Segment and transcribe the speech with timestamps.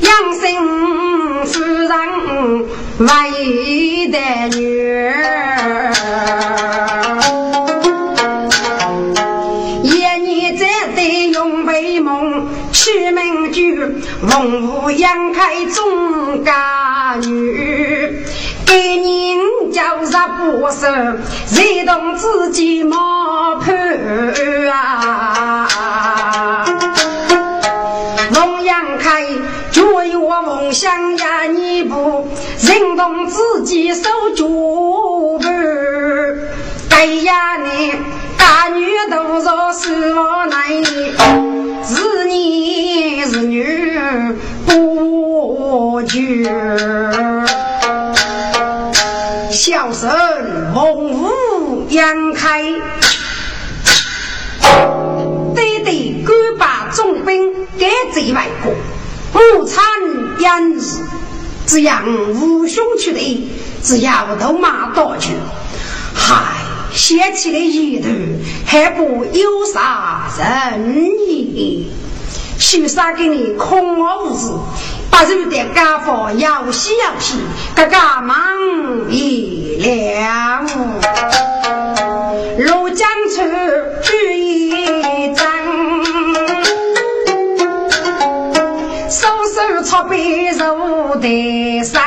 [0.00, 0.10] 养
[0.40, 0.42] 生
[1.46, 1.90] 夫人
[2.98, 3.06] 为
[4.08, 4.16] 的
[4.58, 5.92] 女儿。
[9.82, 9.88] 一
[10.22, 10.62] 年在
[10.94, 13.78] 对用美梦，取名句，
[14.28, 18.24] 凤舞杨开中家女。
[18.66, 23.74] 给人叫啥不舍，谁懂自己毛盘
[24.70, 26.64] 啊？
[30.22, 32.28] 我梦想呀，你不
[32.62, 34.02] 认同自己手
[34.36, 35.40] 脚步？
[36.90, 37.92] 哎呀，你
[38.36, 40.86] 大女多少是我奶奶，
[41.84, 43.98] 是你是女
[44.66, 46.44] 不娶。
[49.50, 50.10] 小生
[50.72, 52.62] 凤舞杨开，
[55.54, 58.72] 得得敢把重兵给贼外国。
[59.32, 59.84] 不参
[60.38, 60.80] 言日，
[61.66, 62.04] 只让
[62.34, 63.50] 无兄去的，
[63.82, 65.32] 只要我都马到去。
[66.14, 66.34] 嗨，
[66.92, 68.08] 写起的一头
[68.66, 71.90] 还不有啥人意？
[72.58, 74.58] 许啥给你空而无字，
[75.10, 77.38] 把肉的家伙要洗要洗，
[77.74, 78.36] 个个忙
[79.08, 80.66] 一了。
[82.58, 83.42] 入江处
[84.02, 85.46] 举一张。
[89.82, 92.00] 草背肉的生，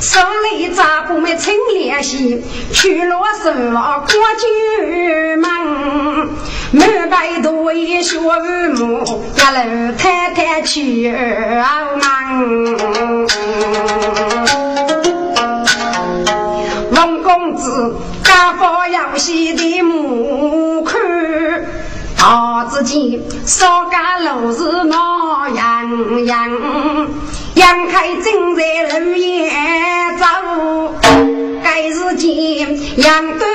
[0.00, 0.18] 手
[0.50, 4.48] 里扎不没青莲线，去落手过九
[5.38, 5.48] 门，
[6.72, 13.26] 满白多一学二母，一路太太去儿门。
[16.90, 17.94] 王公子
[18.24, 21.00] 家父要洗的目看。
[22.16, 25.13] 他自己少干路是那
[26.10, 26.50] 样样，
[27.54, 29.50] 杨开正在路沿
[30.18, 30.24] 走，
[31.62, 33.50] 该是见杨端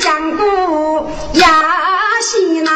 [0.00, 1.62] 江过压
[2.22, 2.70] 西南。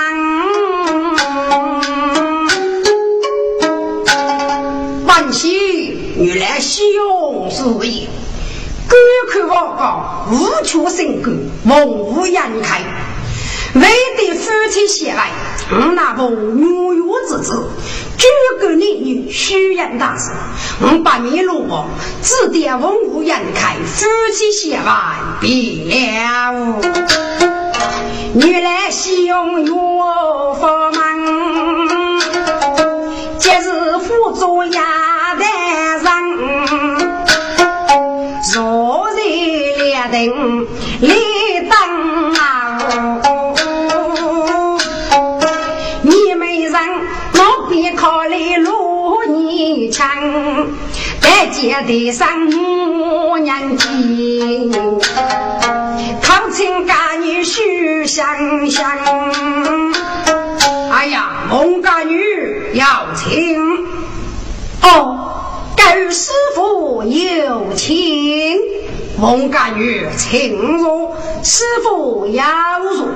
[5.06, 8.08] 万喜原来兄是也，
[8.88, 8.96] 高
[9.32, 12.80] 看高高，无处生根，梦无杨开。
[13.72, 13.82] 为
[14.16, 15.30] 的夫妻相爱，
[15.70, 17.70] 我那部女月之子，
[18.20, 18.26] 举
[18.61, 20.31] 个男女虚言大事，
[20.82, 21.88] 我把你路过，
[22.22, 26.78] 指点文武杨开，夫妻相爱别了。
[28.34, 31.00] 原来西用月佛门，
[33.38, 34.82] 今日辅助亚
[35.37, 35.43] 旦
[36.05, 36.11] 人，
[38.55, 39.19] 若日
[39.82, 40.67] 两定
[41.00, 41.14] 立
[41.70, 41.78] 当
[49.81, 50.06] 年强，
[51.21, 54.71] 在街头上五年级，
[56.23, 58.87] 考清家女须想想。
[60.93, 62.21] 哎呀，孟家女
[62.75, 63.87] 要请
[64.82, 65.32] 哦，
[65.77, 68.59] 狗师傅有请，
[69.19, 72.44] 孟家女请入，师傅要
[72.81, 73.09] 入，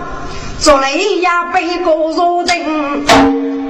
[0.64, 0.90] 做了
[1.20, 3.04] 呀背个肉灯。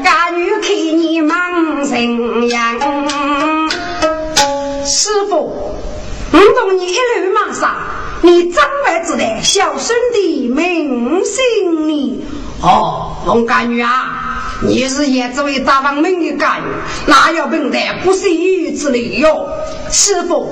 [0.05, 2.79] 家女看你忙人样，
[4.87, 5.75] 师傅，
[6.31, 7.79] 我懂你一路忙啥？
[8.23, 12.25] 你怎会知道小孙的名姓呢？
[12.62, 16.62] 哦，龙家女啊，你是也只为大方门的家女，
[17.06, 19.49] 哪有本的不是玉之类哟？
[19.91, 20.49] 师傅，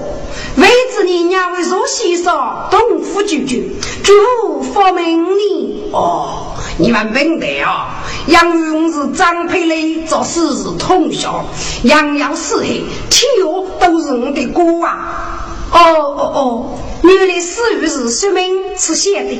[0.56, 3.58] 为子你娘为若西少东府舅舅，
[4.02, 5.90] 祝福明你？
[5.93, 6.49] 哦。
[6.78, 8.02] 你们明白啊？
[8.26, 11.44] 杨勇是张佩雷，做事是通晓，
[11.82, 15.46] 样样是黑，天下都是我的锅啊！
[15.70, 16.70] 哦哦哦，
[17.02, 19.31] 原来死于是说明是写的，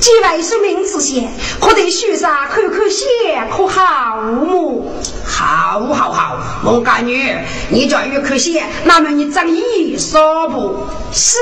[0.00, 1.28] 几位说明是写，
[1.60, 3.04] 可得书上看看写，
[3.50, 4.84] 可好么？
[5.24, 7.36] 好，好，好，孟家女，
[7.70, 10.76] 你叫玉可写，那么你张一说不？
[11.12, 11.38] 四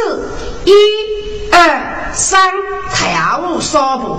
[0.65, 0.73] 一
[1.53, 2.51] 二三，
[2.95, 4.17] 跳舞说不？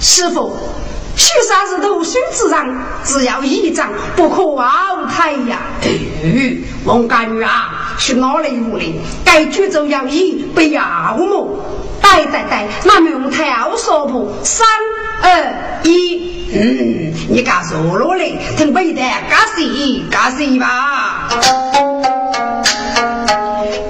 [0.00, 0.56] 师傅，
[1.16, 2.66] 许啥子都孙子让，
[3.02, 5.58] 只要一张，不可傲态呀！
[5.82, 5.88] 哎，
[6.84, 9.00] 王家女啊，是哪里无理？
[9.24, 11.64] 该举走要义，不要么？
[12.02, 14.66] 对对对，那门跳说破，三
[15.22, 18.38] 二一，嗯，你干啥了嘞？
[18.58, 21.28] 听背的，干谁干谁吧。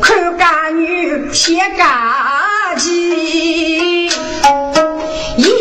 [0.00, 3.95] 看家女写家鸡，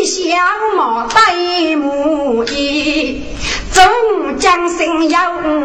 [0.06, 0.36] 一小
[0.78, 3.24] 毛戴木衣，
[3.74, 5.18] 中将心有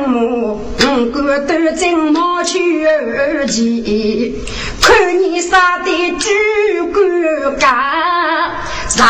[0.06, 0.64] 母，
[1.12, 4.40] 哥都正毛去儿媳。
[4.80, 6.30] 看你杀的猪
[6.86, 7.00] 骨
[7.58, 7.70] 干，
[8.88, 9.04] 少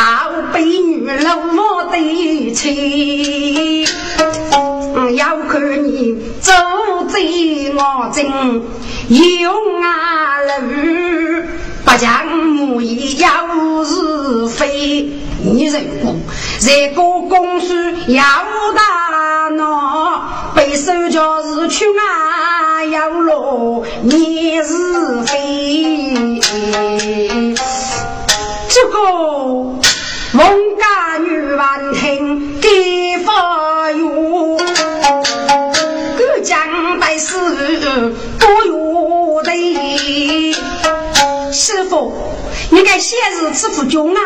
[0.52, 1.62] 被女老母
[1.92, 3.86] 的妻。
[5.14, 6.52] 要看你走
[7.08, 7.20] 在
[7.76, 8.64] 我正
[9.08, 11.44] 用啊路，
[11.90, 15.08] 不讲母也要是非。
[15.42, 16.20] 你人工
[16.60, 18.22] 这个公司要
[18.76, 26.40] 大闹，被手就是去啊要落你是非。
[28.68, 29.00] 这个
[30.32, 30.46] 孟
[30.78, 34.56] 家女万听给发哟，
[36.16, 37.34] 各将百事
[38.38, 39.50] 多有的。
[41.90, 42.12] 师傅，
[42.70, 44.20] 你该先日吃苦穷啊！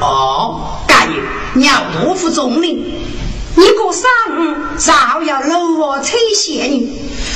[0.00, 1.20] 哦，干爷，
[1.52, 2.82] 你要多负重领。
[3.54, 6.90] 你过上午早要搂我催谢你，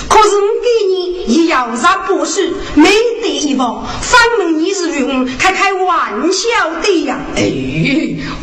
[0.08, 2.88] 可是我给你一要啥不是没
[3.23, 7.19] 得一包，反问你是用开开玩笑的呀！
[7.37, 7.53] 哎，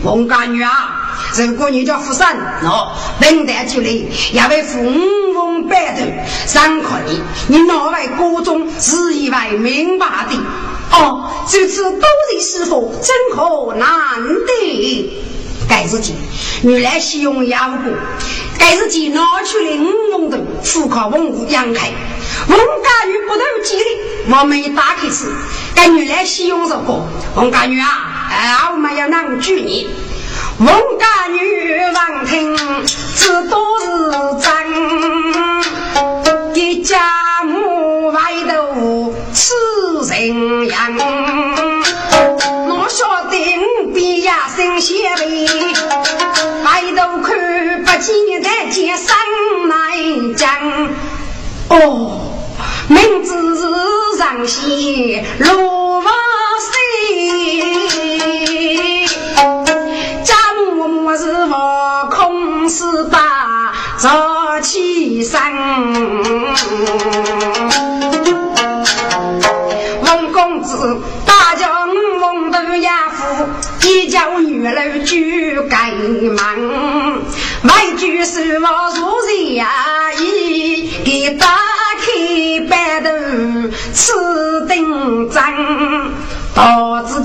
[0.03, 2.89] 王干女啊，如果你叫富山，喏，
[3.19, 6.05] 等待就来，也为富五翁百头，
[6.45, 7.01] 三块
[7.47, 10.37] 你拿来锅中是以为明白的。
[10.91, 12.01] 哦，这次多
[12.31, 13.89] 谢师傅，真可难
[14.45, 15.23] 得。
[15.67, 16.15] 该日记，
[16.63, 17.93] 原来使用药物。
[18.57, 21.91] 该日记拿出来五龙头，富靠文武杨开。
[22.47, 23.83] 王家女不能记的，
[24.37, 25.25] 我没打开时，
[25.75, 27.05] 该原来使用这个。
[27.35, 29.89] 王家女啊，哎，我们要能举你。
[30.59, 30.67] 王
[30.99, 32.55] 家女王听，
[33.15, 34.51] 知多是真，
[36.55, 36.99] 一家
[37.43, 39.53] 母外头此
[40.09, 40.97] 人样。
[42.89, 45.47] 晓得我比呀生些辈，
[46.63, 49.15] 抬头看不见在街上
[49.67, 49.73] 来
[50.35, 50.47] 讲。
[51.69, 52.21] 哦，
[52.87, 53.63] 名字是
[54.19, 56.13] 上仙罗王
[56.61, 59.07] 水，
[60.23, 60.35] 家
[60.75, 61.49] 母母是悟
[62.11, 65.39] 空师大早起身，
[70.63, 71.67] 文公子大叫。
[72.51, 73.45] 杜亚夫
[73.87, 76.37] 一叫女儿举盖门，
[77.63, 79.67] 外句是我如人呀，
[80.19, 81.47] 一给打
[81.99, 83.09] 开白头
[83.93, 84.13] 吃
[84.67, 85.53] 灯盏，
[86.55, 87.21] 到自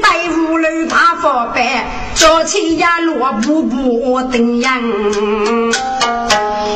[0.00, 4.82] 百五楼大佛板，早起呀落步步登阳。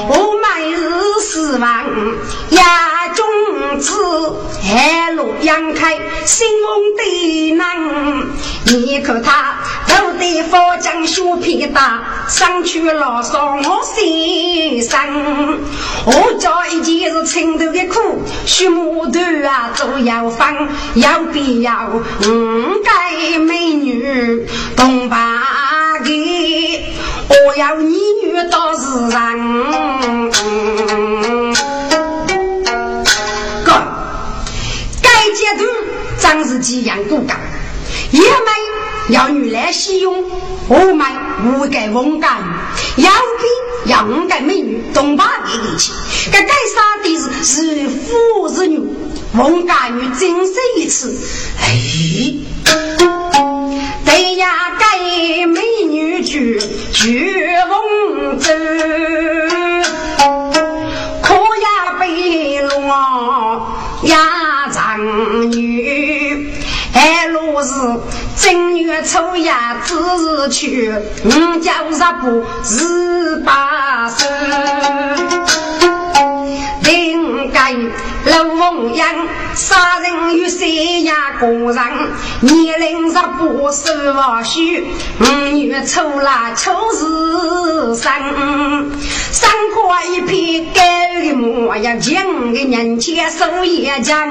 [0.08, 1.70] 我每日四望
[2.50, 3.92] 呀中子，
[4.62, 7.66] 海路阳开，兴旺的难。
[8.64, 15.06] 你看他头戴佛将修皮大，上去了上我心上。
[16.04, 26.08] 我家一件是青头的苦，须木头啊做药方，要必要五该美女同把的，
[27.28, 29.38] 我要你女到世上。
[33.62, 33.72] 哥，
[35.02, 35.68] 该阶段
[36.18, 37.38] 张是几样骨干。
[38.10, 38.30] 爷们
[39.10, 40.24] 要女来使用，
[40.66, 41.06] 我们
[41.44, 42.38] 五个文干，
[42.96, 45.92] 要给要五个美女，东把别给去。
[46.32, 48.78] 该该杀的是是妇是女，
[49.34, 51.14] 文干女真是一次。
[51.60, 51.68] 哎，
[54.08, 54.48] 对呀，
[54.78, 56.58] 该美女去
[56.94, 58.50] 去文州，
[61.22, 63.68] 可呀被落
[64.04, 66.50] 呀长女。
[66.94, 67.68] 海路是
[68.38, 69.46] 正月初一
[69.84, 70.90] 子日去，
[71.26, 71.28] 五
[71.60, 74.26] 九十步十八岁。
[78.28, 80.68] 灵感老凤阳杀人于山
[81.04, 81.82] 崖过人，
[82.40, 84.86] 年龄十八十八虚，
[85.20, 85.24] 五
[85.56, 88.12] 月初来秋日生。
[89.32, 90.80] 山花一片高
[91.20, 94.28] 的模样，将个年轻手也将。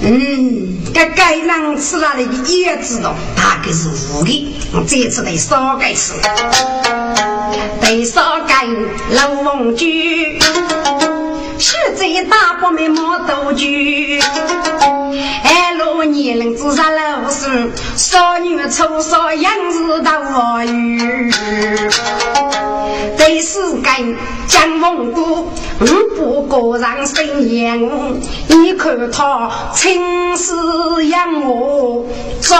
[0.00, 2.14] 嗯，这该人吃了。
[2.14, 4.54] 的也知道，大概是误的。
[4.86, 6.12] 这次得少盖吃，
[7.80, 8.66] 得少盖
[9.10, 10.38] 老翁居。
[11.60, 21.32] 是在大伯们莫多聚，二六年龄自杀老师，少女出少养子大我与。
[23.16, 25.50] 第四根江风姑，
[25.80, 27.90] 五不过让心言，
[28.46, 32.06] 你看他青丝养我
[32.40, 32.56] 做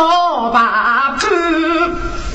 [0.53, 1.29] 八婆。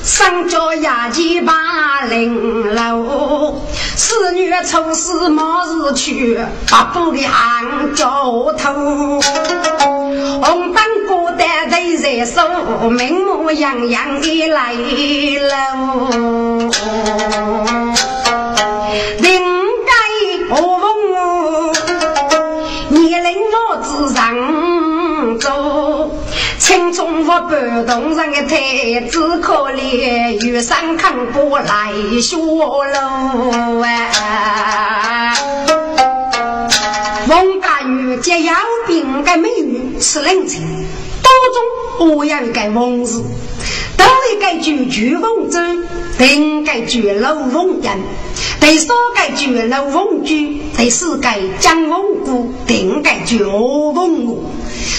[0.04, 3.62] 上交衙前把零楼，
[3.96, 6.38] 四女出事没事去，
[6.70, 9.20] 八步的行脚头。
[10.42, 12.42] 红灯过单头在手，
[12.90, 16.10] 明模样样的来喽。
[19.18, 19.42] 人
[19.86, 19.92] 该
[20.54, 20.83] 何
[26.74, 35.32] 心中我半动人的太子可怜，遇上看不来学路啊！
[37.28, 38.56] 王家女接要
[38.88, 40.62] 病的美女是冷清，
[41.22, 41.32] 当
[42.08, 43.22] 中我要一个王子，
[43.96, 45.78] 都一个句句风筝，
[46.18, 48.02] 另一个句老风人，
[48.60, 51.28] 第三个句老风句，第四个
[51.60, 54.50] 江风姑，第五个句恶风我。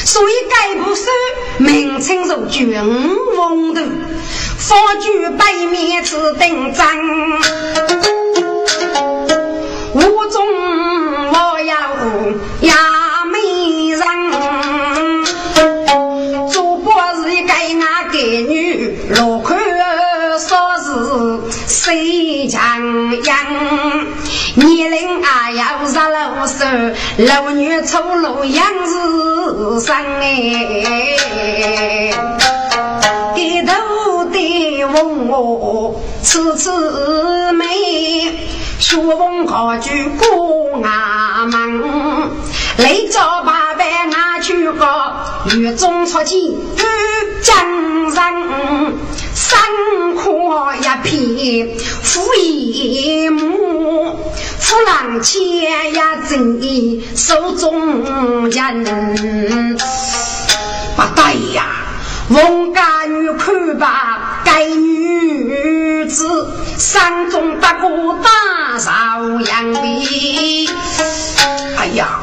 [0.05, 1.05] 所以该部书
[1.59, 2.73] 名称是军
[3.35, 3.81] 风头，
[4.57, 6.85] 方举背面是登真。
[9.93, 10.35] 无中
[11.31, 11.73] 我有
[12.67, 12.75] 呀
[13.31, 13.33] 美
[13.89, 14.01] 人，
[16.51, 19.54] 主播是一个那给女，落款
[21.67, 22.59] 谁强
[23.23, 23.37] 样。
[24.55, 26.65] 年龄啊要十六岁，
[27.25, 30.23] 老女出路样子生哎，
[33.35, 37.65] 低头的问我次次美，
[38.79, 40.27] 学问好句过
[40.81, 41.81] 衙门，
[42.77, 44.85] 来找八百拿去个
[45.55, 46.55] 狱中出钱与
[47.45, 47.53] 江
[48.09, 48.97] 人，
[49.35, 49.61] 三
[50.15, 50.23] 块
[50.77, 54.19] 一片富一亩。
[54.59, 58.03] 夫郎千呀正义手中
[58.49, 59.77] 人，
[60.95, 61.67] 不对呀！
[62.29, 66.49] 王家女看罢该女子，
[66.79, 67.87] 山中八个
[68.23, 68.91] 大少
[69.39, 69.79] 杨的。
[71.77, 72.19] 哎呀，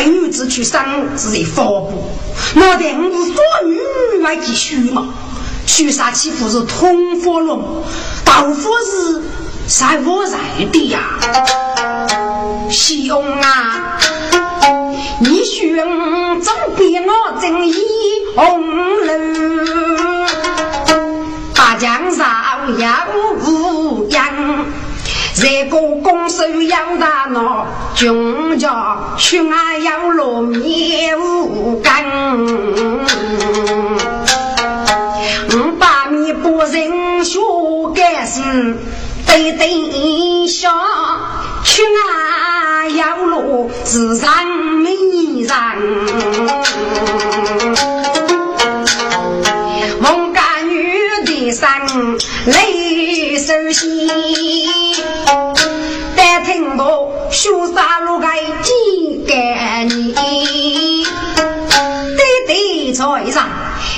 [0.00, 0.82] 该女子去生
[1.18, 2.10] 是在发布，
[2.54, 3.34] 那得五所
[3.66, 5.12] 女来继续嘛？
[5.66, 7.84] 许啥欺负是通佛龙，
[8.24, 9.22] 道佛是。
[9.66, 10.38] 在我在
[10.72, 11.00] 的呀，
[12.70, 13.98] 西翁啊，
[15.20, 15.76] 你选
[16.40, 17.74] 总比我正义
[18.34, 19.12] 红楼，
[21.54, 22.26] 大江上
[22.78, 23.06] 要
[23.44, 24.64] 无恙，
[25.34, 32.02] 这个公手要大闹，军家群啊要落灭无干，
[35.52, 37.38] 五百米不人学
[37.94, 38.40] 干事。
[39.26, 40.70] 对对笑，
[41.62, 44.94] 去啊要路自然美
[45.42, 45.54] 人。
[50.00, 51.68] 孟家女的声
[52.46, 54.08] 泪手心，
[56.22, 56.84] 但听到
[57.32, 61.02] 潇洒路该几干你，
[62.14, 63.48] 对对在上，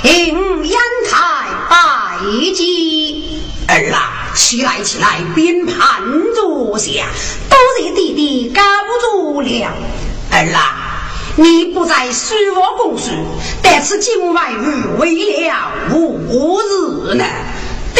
[0.04, 2.20] 迎阳台拜
[2.54, 3.24] 祭
[3.66, 4.30] 儿啦。
[4.34, 5.76] 起来，起来，边盘
[6.32, 7.06] 坐下，
[7.50, 9.72] 都是弟弟搞不住了。
[10.30, 13.10] 儿啊，你不在书房供书，
[13.64, 14.60] 但是今晚又
[14.96, 17.24] 为了何日呢？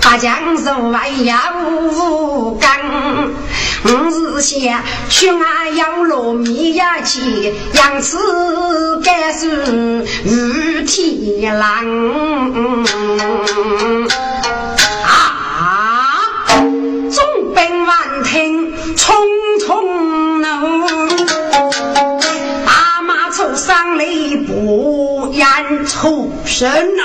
[0.00, 2.68] 把江手外呀无根。
[3.84, 12.84] 五日下，去俺要落米呀去，养子该是雨天冷。
[15.04, 16.18] 啊！
[17.12, 19.14] 重兵万听，匆
[19.64, 19.70] 匆
[20.40, 20.46] 怒，
[23.58, 24.04] 上来
[24.46, 25.46] 不言。
[25.86, 27.02] 畜生呐！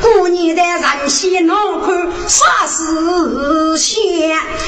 [0.00, 4.00] 过年的人先脑看啥事先，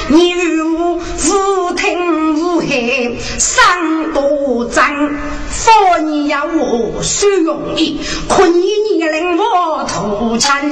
[0.09, 5.11] 你如无听无害，伤多脏。
[5.49, 8.59] 放你要我受容易，可你
[8.91, 10.69] 你令我土产，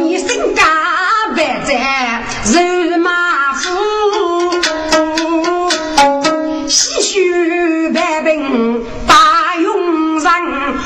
[0.00, 0.62] 你身家
[1.36, 2.24] 败在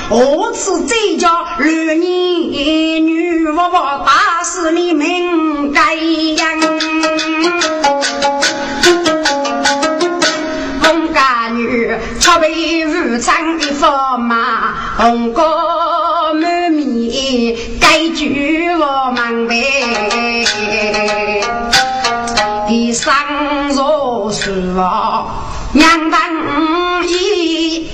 [0.08, 6.46] 何此这叫儿女女娃娃打死你命该样。
[12.20, 20.44] 朝被武昌的驸马，红高满面，该句我忙背。
[22.68, 24.50] 第三座书
[25.72, 27.88] 娘当一，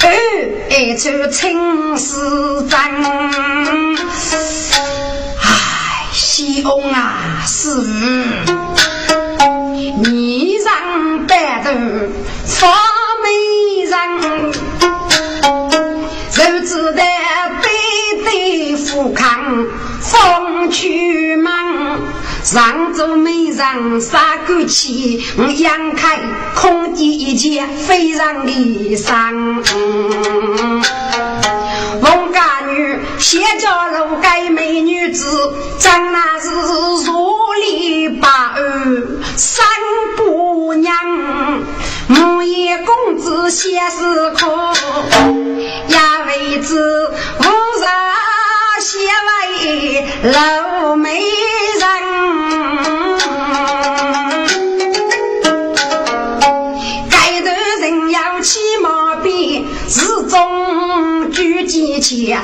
[0.00, 2.78] 二出青丝簪。
[5.40, 7.84] 唉，西翁啊，师傅，
[10.02, 11.70] 你让白头
[12.46, 12.68] 发。
[16.30, 17.02] 手指的
[18.30, 19.66] 对富康，
[20.02, 21.98] 风去忙，
[22.44, 25.24] 上座美人杀过气，
[25.56, 26.18] 扬开
[26.54, 29.62] 空地一切非常的伤。
[32.02, 39.64] 王家女写家楼盖美女子，长那是如里八二三
[40.18, 40.94] 姑娘。
[42.08, 44.46] 木叶公子写诗苦，
[45.88, 47.88] 也为子无人
[50.22, 51.20] 老美人。
[57.08, 62.42] 该的人要骑马鞭，始终举剑前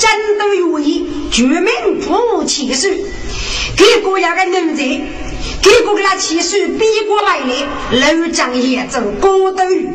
[0.00, 2.88] 战斗如意，绝命不起手。
[3.76, 5.04] 给国家个女贼，
[5.62, 7.66] 给国给他起手，逼过来的，
[8.00, 9.90] 楼江也走高斗鱼，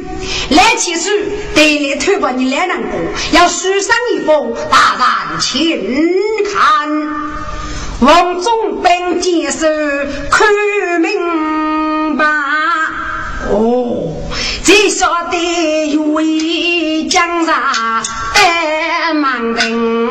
[0.52, 1.10] 来起手，
[1.56, 3.00] 得来推把你来难过，
[3.32, 4.96] 要书上一封，大
[5.30, 5.82] 人请
[6.54, 6.56] 看。
[8.02, 9.66] 王总兵接手
[10.30, 10.48] 看
[11.02, 12.26] 明白，
[13.50, 14.14] 哦，
[14.64, 17.56] 只晓得有一江上
[18.34, 20.10] 白忙人，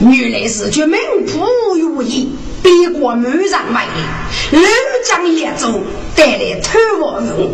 [0.00, 3.86] 原来是绝命不如意，别过满上外
[4.50, 4.64] 的，楼
[5.08, 5.80] 江也走
[6.14, 7.52] 带来偷王用。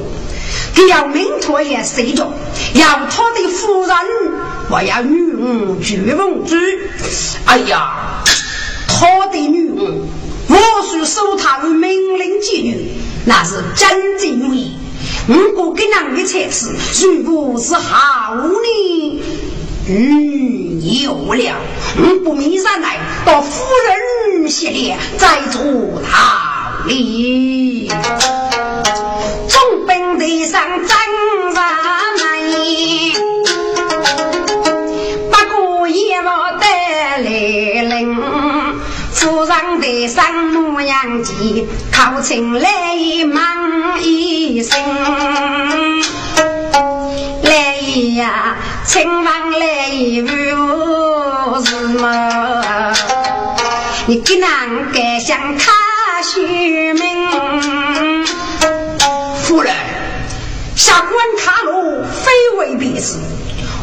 [0.74, 2.32] 给要命托也谁着？
[2.74, 3.96] 要他的夫人，
[4.70, 6.56] 我要女儿绝梦之。
[7.46, 8.22] 哎呀，
[8.86, 10.06] 他的女儿，
[10.48, 12.92] 我是收她为命令妓女，
[13.24, 14.76] 那是真正如意。
[15.28, 19.22] 如果跟人的才子，如果是好呢？
[19.90, 21.54] 嗯，有了。
[21.98, 26.08] 嗯，不明上来到夫人席里再做道
[26.86, 27.90] 理。
[29.48, 30.98] 总兵队上张
[31.54, 31.62] 上
[32.50, 33.12] 内，
[35.30, 36.64] 不过也莫得
[37.22, 38.37] 来领。
[39.48, 42.68] 夫人队上牧羊鸡，靠近来
[43.32, 44.78] 忙一声。
[47.44, 47.76] 来
[48.14, 49.88] 呀，亲王来
[50.20, 52.92] 无是么？
[54.04, 55.72] 你给俺盖上他
[56.22, 57.26] 虚名。
[59.44, 59.72] 夫人，
[60.76, 63.16] 下官卡路非为别事。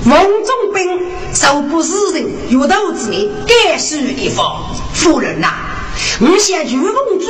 [0.06, 1.02] 王总兵
[1.34, 4.76] 手不死人，月头之内该输一方。
[4.94, 5.48] 夫人呐，
[6.22, 7.26] 我想朱公主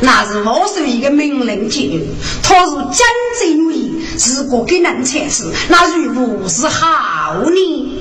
[0.00, 2.02] 那是我是一个命令妓女，
[2.42, 3.06] 她是真
[3.40, 4.02] 正如意，
[4.36, 7.98] 如果给人才是，那如何是好呢？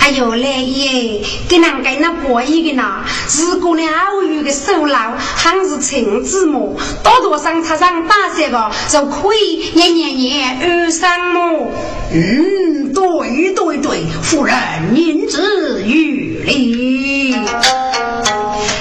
[0.00, 3.04] 哎呦，来爷，给人给那过一个呢？
[3.38, 6.74] 如果呢，偶遇个手老，还是亲子么？
[7.04, 11.70] 多多上车上打些个，就可以年年年二三么？
[12.12, 14.56] 嗯，对对对，夫人
[14.94, 17.30] 您之有理。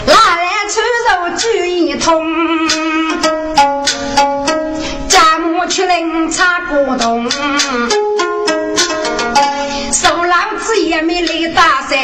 [0.08, 2.25] 拿来出手举一通，
[5.08, 6.97] 家母去领茶果
[10.69, 10.79] 冻。
[10.89, 11.99] 也没来打伞，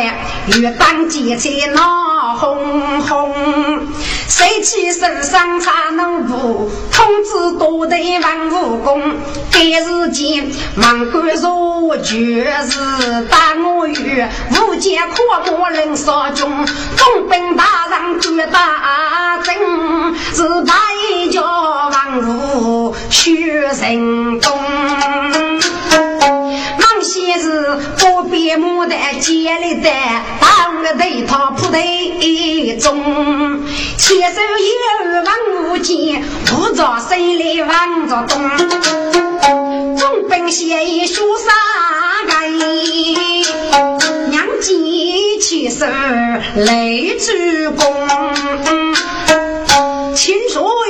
[0.48, 3.88] 欲当劫财闹哄哄。
[4.28, 9.16] 谁起手上插奴布，通知多队王武功。
[9.52, 16.46] 该时间王官说就是大我与无间阔莫人少军，
[16.96, 19.56] 总兵大人决大阵，
[20.34, 20.74] 是白
[21.32, 24.60] 叫王武学神功。
[27.06, 29.90] 先是不边牡丹接里的，
[30.42, 33.64] 当个对套铺对中，
[33.96, 41.54] 牵手有王无间，不着谁来王着东，总兵协议书三
[42.28, 42.34] 个，
[44.32, 46.66] 娘亲起身来
[47.20, 47.32] 主
[47.78, 47.86] 公，
[50.16, 50.85] 清水在上。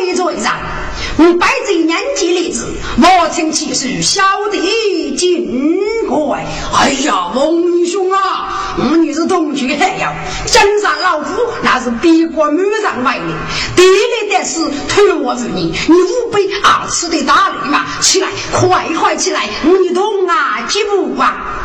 [1.18, 6.40] 我摆这年纪例子，我称其是小弟金贵。
[6.74, 10.14] 哎呀，王英雄啊，我女是同居还要
[10.46, 13.34] 江山老虎，那是别国满上外的。
[13.78, 21.62] 第一的是推我子你，你五百二次的大礼嘛，起来，快快起来，你懂啊，几步啊？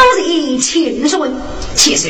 [0.00, 1.30] 都是一千岁，
[1.74, 2.08] 其实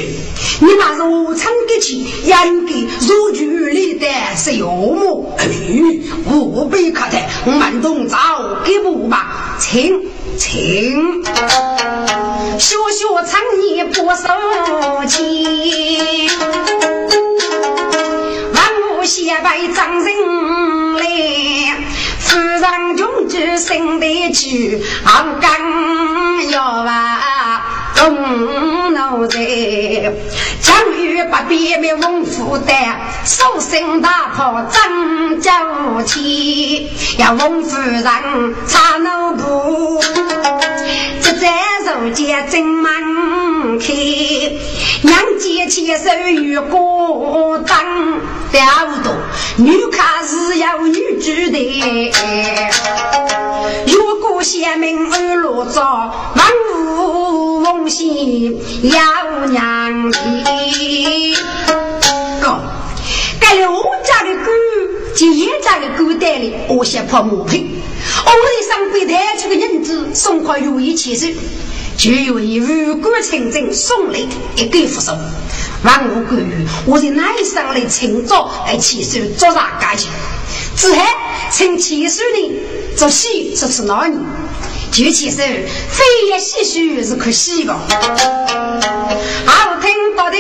[0.61, 5.35] 你那是我唱的起，演的如剧里的是幽默。
[5.39, 5.45] 哎，
[6.25, 8.17] 我被看的，我们懂早
[8.65, 9.57] 给不吧？
[9.59, 10.01] 请
[10.39, 11.25] 请，
[12.59, 14.29] 学学唱你不收
[15.09, 15.25] 钱，
[18.55, 20.15] 万物写白张人
[20.95, 21.03] 来，
[22.21, 27.80] 夫人君子生得去，昂刚要啊。
[28.01, 29.39] 东奴在，
[30.63, 35.51] 江雨不变灭翁夫担，手心大炮张九
[36.07, 38.03] 天，要翁夫人
[38.67, 40.01] 插奴布，
[41.41, 41.49] 在
[41.87, 43.87] 手间真门开，
[45.03, 48.21] 娘接牵手与过当，
[48.53, 49.13] 第二多
[49.57, 52.13] 女卡是要女主的，
[53.87, 57.89] 如果贤明而落照，万物翁。
[57.89, 61.35] 心要娘亲，
[62.41, 62.61] 哥，
[63.41, 64.53] 该了我家的狗，
[65.15, 67.83] 及爷家的狗袋里，我先破木皮。
[68.25, 71.27] 我里上柜台这个银子，送块如意起手，
[71.97, 74.19] 就愿意无辜清真送来
[74.57, 75.13] 一个扶手。
[75.83, 80.09] 万我关于我在那上来清早来起手做啥干净？
[80.77, 81.03] 之后
[81.53, 82.53] 趁起手呢，
[82.97, 84.17] 做戏说是哪里？
[84.93, 87.73] 就其实飞也唏嘘是可惜的，
[89.47, 90.37] 好听到的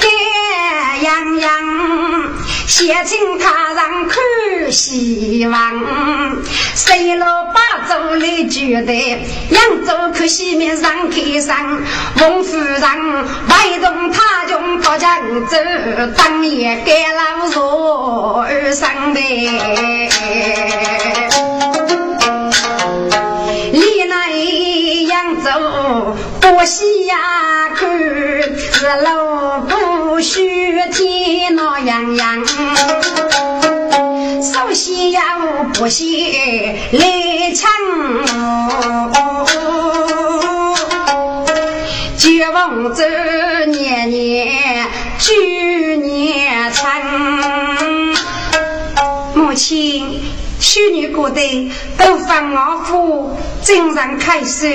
[0.00, 1.91] 干洋洋，
[2.74, 5.84] 写请他上看希望，
[6.74, 8.94] 谁老八走来觉得
[9.50, 11.82] 扬州可惜面上开上，
[12.18, 15.58] 翁夫人外动他穷到江州，
[16.16, 20.10] 当年给老弱儿伤悲。
[26.42, 27.14] 不西呀，
[27.76, 27.88] 看
[28.58, 32.44] 是老不须天闹洋洋，
[34.42, 35.22] 首先要
[35.72, 36.32] 不西
[36.90, 37.70] 来抢，
[42.18, 44.86] 绝望着年年
[45.20, 46.90] 聚年成，
[49.34, 50.41] 母亲。
[50.62, 54.68] 许女过得都放我夫，经常开手，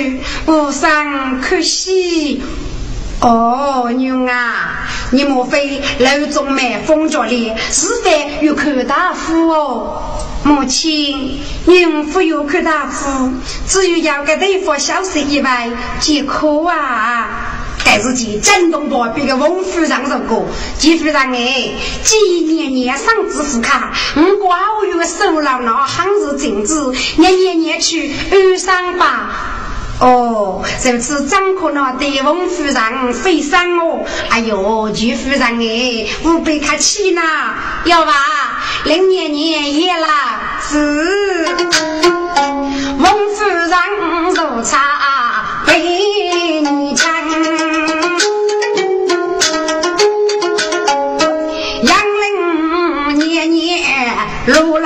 [0.46, 2.42] 无上可惜。
[3.20, 7.52] 哦，娘啊，你莫非楼中买风着哩？
[7.72, 10.02] 是非有看大夫哦。
[10.44, 13.32] 母亲，孕妇有看大夫，
[13.66, 15.70] 只有要给对方消失以外，
[16.00, 17.66] 即可啊。
[17.84, 20.46] 但是其震动不比个翁夫人说过，
[20.78, 21.70] 季夫人哎，
[22.02, 26.74] 几年年上支付卡，我寡月收了那行日禁止，
[27.16, 29.30] 年年年去二三八。
[30.00, 34.04] 哦，如此张可那对翁夫人非伤哦。
[34.30, 37.20] 哎呦，季夫人哎，不被他气呢，
[37.84, 38.12] 要吧？
[38.84, 40.06] 零年年也了
[40.70, 41.48] 是
[42.98, 43.70] 翁夫人
[44.36, 44.78] 如茶
[45.66, 46.27] 被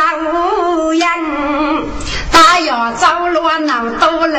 [0.03, 1.01] 老人，
[2.33, 4.37] 大摇走路闹多路，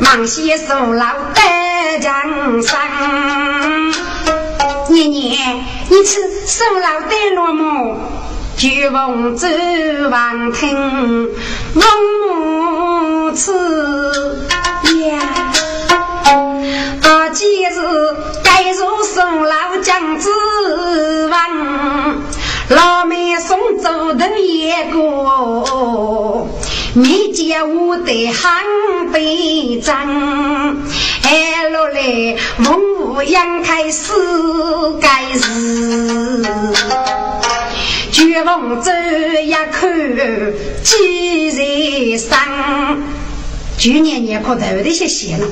[0.00, 3.90] 忙些受老得江山。
[4.90, 7.96] 年年一次受老得落寞，
[8.58, 9.48] 举凤走
[10.10, 11.30] 王庭，
[11.74, 11.86] 王
[12.28, 14.46] 母此
[15.08, 15.18] 呀。
[17.02, 17.72] 啊，今日
[18.44, 20.28] 该入受老将之
[21.28, 21.38] 王。
[22.68, 24.12] 老妹送走
[24.92, 26.46] 过，
[26.92, 28.62] 没见我的汉
[29.10, 30.76] 北张，
[31.22, 34.12] 哎落来文武杨开世
[35.00, 36.44] 该是，
[38.12, 38.92] 绝望走
[39.42, 39.88] 一口
[40.82, 42.38] 几人生，
[43.78, 45.46] 去年年可头的些写了。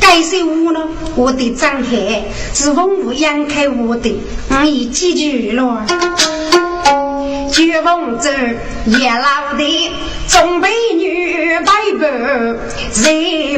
[0.00, 0.80] 该是我呢，
[1.16, 4.18] 我的张海是文武杨开我的，
[4.50, 5.86] 我已记住了。
[7.50, 8.30] 绝望者
[8.86, 9.90] 叶老的
[10.28, 12.08] 中美女白白
[12.92, 13.10] 在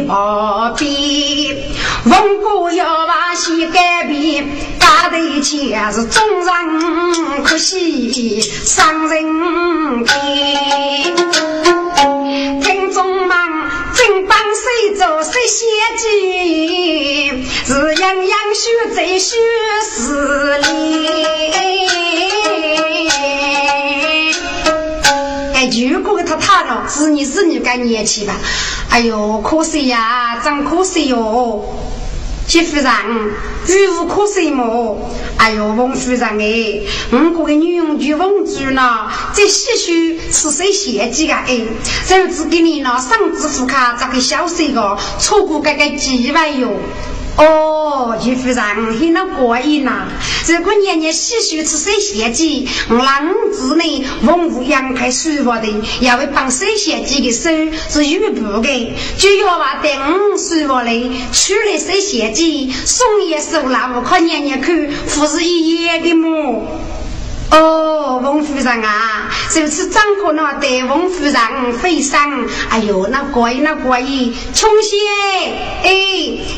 [0.06, 1.56] 旁边，
[2.04, 4.48] 文哥要把戏改变，
[4.78, 10.12] 大头前是众人可惜伤人悲，
[12.62, 13.59] 听众们。
[14.40, 14.64] 正帮谁
[14.96, 15.66] 做谁写
[15.98, 19.36] 记，是样样学在学
[19.84, 20.64] 诗里。
[25.52, 28.34] 哎，如果他他了，是你是你该年轻吧？
[28.88, 31.62] 哎呦，可惜呀，真可惜哟。
[32.50, 32.84] 媳妇人，
[33.68, 35.08] 语无可说么？
[35.36, 36.82] 哎呦，王夫人哎，
[37.12, 41.44] 我这个女佣就王主呢，这细许是谁写的啊？
[41.46, 41.60] 哎，
[42.08, 46.72] 这次给你拿上支付卡，咋个消息个，错过这个几万哟。
[47.36, 48.56] 哦，徐夫人，
[48.98, 50.08] 很那过瘾呐！
[50.46, 55.66] 如果年年细数吃水仙鸡，浪子呢，文武杨开舒服的，
[56.00, 57.50] 也会帮水仙鸡的手
[57.88, 59.90] 是预布的，就要把等
[60.36, 66.66] 舒服嘞，取了水仙鸡，送也收了，我看年年看，不是一样的么？
[67.52, 71.34] 哦，王夫人啊，这次张可那对王夫人
[71.80, 74.00] 非常，哎呦，那怪那怪，
[74.54, 74.96] 穷些，
[75.82, 75.90] 哎，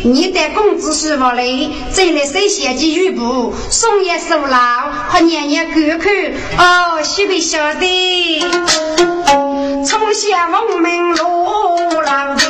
[0.05, 8.43] 你带公子媳妇来，再来收些几玉布，送也收了，和年年过去，哦，晓不晓得？
[9.85, 12.43] 从下文明路老的，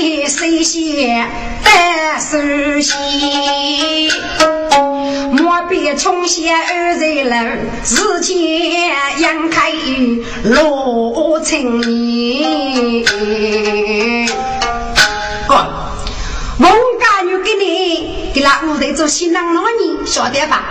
[0.00, 1.28] 玉在水仙。
[1.64, 2.38] 得手
[2.80, 4.10] 心，
[5.32, 7.36] 莫比从前二人楼，
[7.84, 8.36] 只见
[9.18, 9.72] 杨开
[10.44, 13.06] 罗成年。
[15.48, 15.54] 哥，
[16.58, 16.64] 我
[17.00, 20.64] 家女给你给那屋头做新郎老你晓得吧？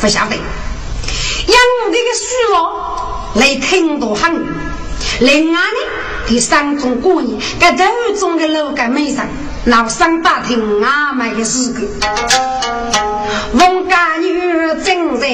[0.00, 0.34] 不晓得。
[0.34, 2.56] 养我这个书哦，
[3.34, 4.46] 来听多很。
[5.20, 5.78] 另外呢，
[6.28, 7.84] 给三种过年，给头
[8.18, 9.24] 中的楼盖门上。
[9.64, 11.80] 老三打听阿妹的事个，
[13.54, 14.40] 王家女
[14.82, 15.26] 正在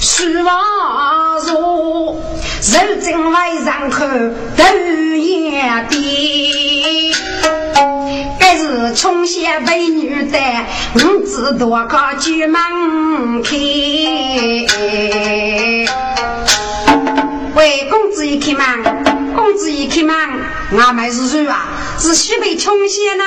[0.00, 2.16] 书房坐，
[2.60, 4.64] 手正外上看头
[5.16, 6.00] 眼边。
[8.38, 10.38] 该是穷些美女的，
[10.96, 12.60] 五子多靠举门
[13.42, 13.56] 开。
[17.54, 20.16] 喂，公子一开门，公子一开门，
[20.78, 21.66] 阿妹是谁啊？
[21.98, 23.24] 是西北穷县呐，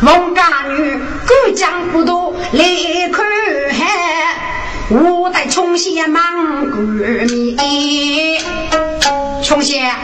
[0.00, 2.64] 孟家女过江不多来
[3.12, 3.24] 看
[3.72, 4.36] 海，
[4.90, 7.26] 我在穷县忙过年。
[9.42, 9.94] 穷县，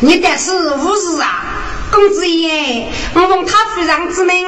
[0.00, 1.44] 你得是无事啊？
[1.90, 4.46] 公子爷，我奉他夫人之命，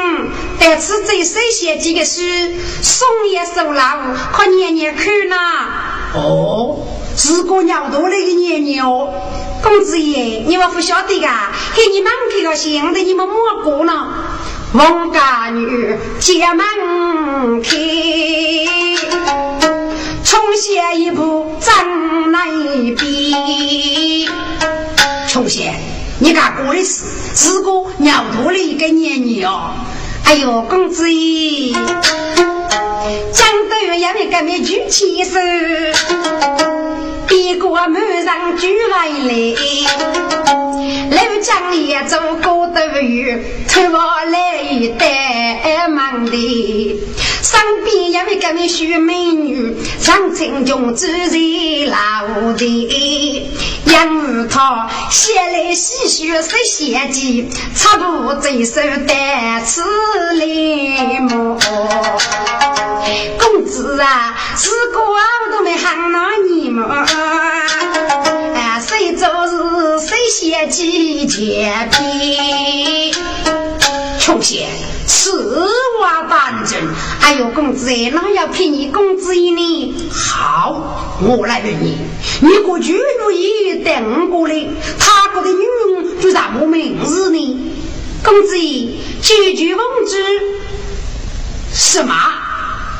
[0.59, 2.22] 得此最首写几个书，
[2.83, 5.37] 送也送了，可年年看呐。
[6.14, 9.12] 哦，是个鸟多了一个年年哦。
[9.62, 11.29] 公子爷，你们不晓得噶？
[11.74, 14.09] 给你们开个心的，你们莫过呢。
[14.72, 17.70] 王家女结门开，
[20.24, 22.44] 冲下一步站那
[22.94, 24.29] 边。
[25.29, 25.62] 冲下，
[26.18, 29.70] 你干过的事，自古鸟多了一个年年哦。
[30.25, 31.73] 哎呦，公子爷，
[33.33, 35.39] 江都也没跟你举起手。
[37.31, 39.55] 一个满上举来来，
[41.11, 47.01] 刘江也走过都有，头发来一戴满的，
[47.42, 51.37] 身边有一个小美女，长青裙子在
[51.90, 53.51] 老的，
[53.87, 59.83] 杨儿她写来细雪是写记，插不最手单词
[60.38, 61.59] 来么？
[63.38, 65.16] 公子啊，是个我
[65.53, 65.93] 都没喊
[71.35, 73.12] 几件皮？
[74.20, 74.68] 穷些，
[75.05, 75.68] 此
[76.01, 76.81] 话当真？
[77.20, 79.97] 哎呦，公子哎，那要骗你公子一呢？
[80.12, 81.99] 好，我来问你，
[82.40, 84.64] 你过去如意等过来，
[84.97, 85.59] 他国的女
[85.90, 87.73] 佣就什么名字呢？
[88.23, 90.25] 公子爷，句句问之。
[91.73, 92.14] 什么？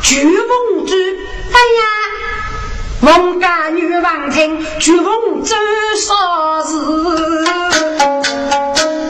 [0.03, 1.19] 句问之？
[1.53, 1.85] 哎呀！
[3.01, 5.55] 王家女王听，举风走
[6.01, 6.75] 少时，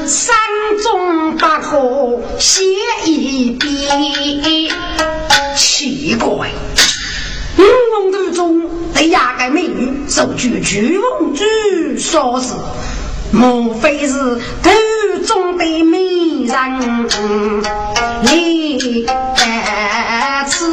[0.07, 0.35] 山
[0.83, 2.63] 中八棵写
[3.05, 3.89] 一笔。
[5.57, 6.51] 奇怪，
[7.57, 7.63] 五
[7.93, 11.45] 王途中对压个美女受举举风走
[11.99, 12.55] 少时，
[13.31, 14.15] 莫非是
[14.63, 14.71] 途
[15.27, 15.99] 中的美
[16.45, 17.11] 人？
[18.23, 19.05] 你
[19.37, 20.65] 在此。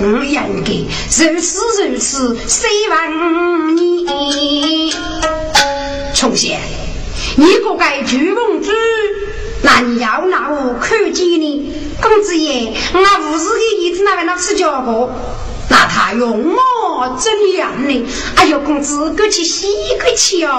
[0.00, 4.92] 我应该如此如此，希望你。
[6.14, 6.60] 从前，
[7.36, 8.70] 你不该举公主，
[9.62, 15.10] 难要那我看见你，公子爷，我无事的椅子那位老师教过，
[15.68, 18.06] 那他用我怎样呢？
[18.36, 19.66] 哎呦，公子，过去洗
[19.98, 20.52] 个去哦。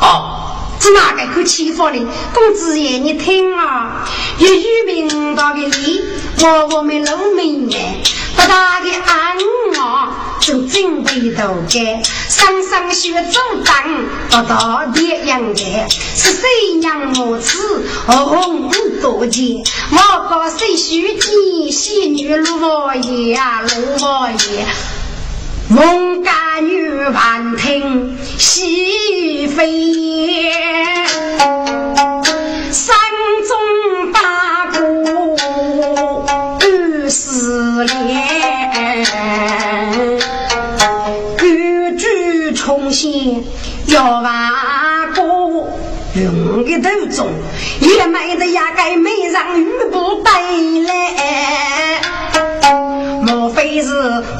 [0.00, 0.38] 哦。
[0.80, 2.04] 是哪个去欺负你？
[2.34, 4.04] 公子爷，你听啊！
[4.36, 6.04] 一语明道的理，
[6.42, 8.00] 我我们农民哎，
[8.36, 9.36] 不大的安
[9.80, 13.74] 啊，就准备都干，上上学走当，
[14.30, 16.40] 不到的样的，是谁
[16.82, 19.62] 让我子红多钱？
[19.90, 19.96] 我
[20.28, 24.66] 告谁须见喜女罗爷啊，罗爷。
[25.68, 30.41] 孟家女万听喜飞，
[46.72, 47.30] 云的头中
[47.80, 50.30] 也美得压根没让雨不带
[50.86, 52.00] 来。
[53.20, 53.88] 莫非是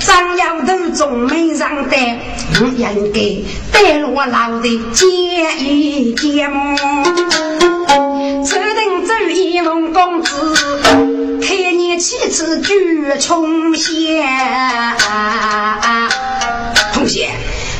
[0.01, 1.97] 张摇头中没上的？
[2.61, 3.21] 我应该
[3.71, 5.07] 带我老的接
[5.59, 6.75] 一接么？
[8.45, 10.31] 此等走一梦公子，
[11.43, 12.75] 开年起次举
[13.21, 14.25] 重仙。
[16.95, 17.29] 同学。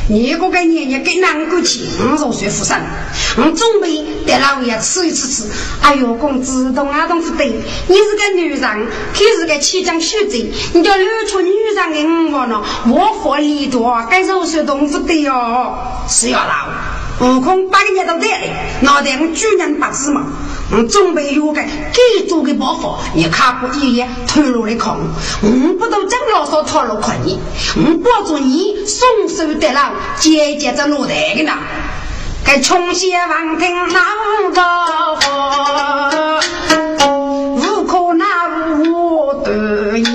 [0.09, 1.81] 你个个年年给哪个钱？
[1.99, 2.77] 我说说富生，
[3.37, 5.49] 我准备带老爷吃一次吃。
[5.81, 7.45] 哎呦，公子懂啊懂不得？
[7.45, 10.37] 你是个女人，可是个起江学者，
[10.73, 12.61] 你叫露出女人的我呢？
[12.87, 15.75] 我佛力多，该说说懂不得哟？
[16.09, 16.67] 是要老，
[17.19, 20.23] 悟空八个年都带来，脑袋我居然八字嘛？
[20.71, 24.97] 我准备有个给足的包袱，你看过一眼退路的空，
[25.41, 25.47] 我
[25.77, 27.39] 不都张老少套路可你，
[27.75, 31.53] 我抱着你双手得了，接接着落台的呢。
[32.45, 34.01] 该穷些王听哪
[34.53, 34.61] 个？
[37.55, 38.25] 无可那
[38.79, 40.12] 无断言。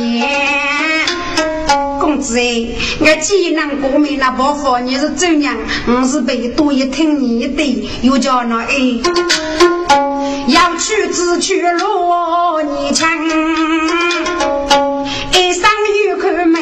[2.20, 2.66] 子哎，
[3.00, 5.56] 我既然过命那包袱，你是怎样？
[5.86, 9.00] 我是被多一听你的，又叫那哎。
[10.48, 13.06] 要去只去罗泥城，
[15.48, 15.62] 一生
[16.10, 16.60] 有看美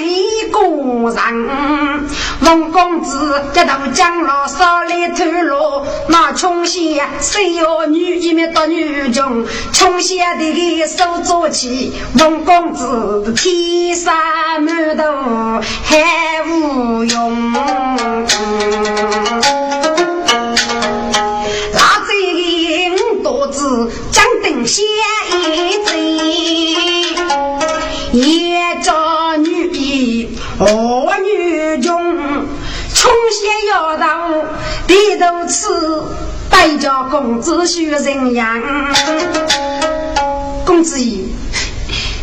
[0.52, 2.08] 国人。
[2.42, 14.14] 王公子这头将老少来透露，那穷县谁有女一面到女中，穷县的个手做起，王公子天生
[14.60, 15.02] 满头
[15.82, 17.56] 还无用。
[24.10, 24.82] 将灯写
[25.32, 26.95] 一嘴，
[28.16, 30.66] 也叫女婢和
[31.22, 32.16] 女中，
[32.94, 34.30] 穷些要到
[34.86, 35.66] 低头吃，
[36.48, 38.58] 白叫公子学人样。
[40.64, 41.28] 公子姨，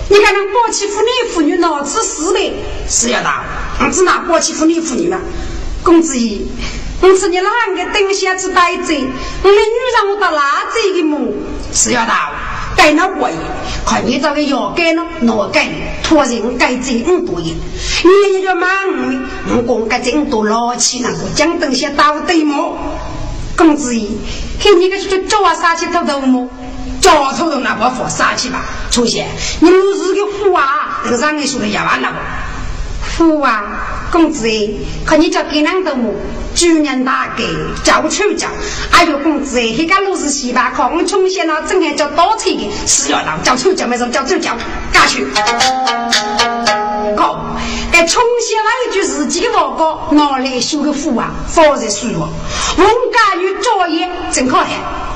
[0.09, 2.53] 你看那包起妇女妇女脑子死的？
[2.89, 3.43] 是要到，
[3.79, 5.19] 我只拿包起妇女妇女嘛？
[5.83, 6.47] 公子姨。
[7.01, 8.93] 我是你哪个等下子带走？
[9.43, 9.57] 我的女
[9.93, 11.33] 人我到哪走的么？
[11.71, 12.13] 是要到
[12.76, 13.36] 带那过夜，
[13.86, 15.67] 看你这个要改了，哪改？
[16.03, 17.55] 托人改走五多亿，
[18.03, 18.69] 你一个忙，
[19.49, 22.78] 我光改这么多老气那个讲东西到对么？
[23.55, 24.07] 公子爷，
[24.59, 26.47] 看你个去叫我杀去偷偷么？
[26.99, 28.61] 叫我偷偷那把火杀去吧？
[28.89, 29.28] 出现，
[29.59, 31.01] 你们是个虎啊！
[31.03, 32.09] 这个让你说的也完了？
[33.18, 34.72] 虎啊，公子爷，
[35.05, 36.14] 看你叫给两头么？
[36.55, 37.43] 主人大哥
[37.84, 38.47] 叫出叫，
[38.91, 44.55] 哎呦公子哎，那个路是西巴靠，我从前那正爱叫倒车的，是要让叫出叫没什么叫出叫，
[44.91, 45.26] 赶去。
[47.16, 47.39] 哥，
[47.91, 49.76] 该从前那一句自己的话
[50.09, 52.30] 讲，拿来修个福啊，放在书啊。
[52.78, 54.68] 我家有作业真可爱，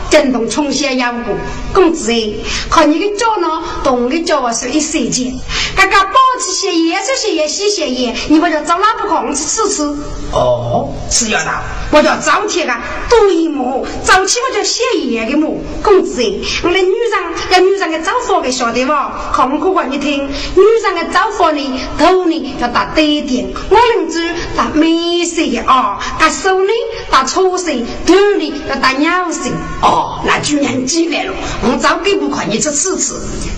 [0.09, 1.35] 震动冲线腰部，
[1.73, 2.33] 公子哎，
[2.69, 5.33] 看你的脚呢，动的脚是一瞬间，
[5.75, 9.83] 刚刚保持些盐，这些盐洗些盐，你不就找哪不空吃吃吃。
[10.31, 11.51] 哦，是要的，
[11.91, 16.33] 我叫早起啊，多一幕，早起我就写盐的幕，公子哎，
[16.63, 18.91] 我的女人要女人的早饭给晓得不？
[19.33, 24.21] 看我话你听，女人的早饭呢，头呢要打对点，我能做
[24.55, 26.69] 打美色的啊，他手呢
[27.09, 27.71] 打粗色，
[28.05, 29.49] 头呢要打鸟色。
[29.81, 33.13] 哦，那居然几来了，我早给不看你吃吃吃，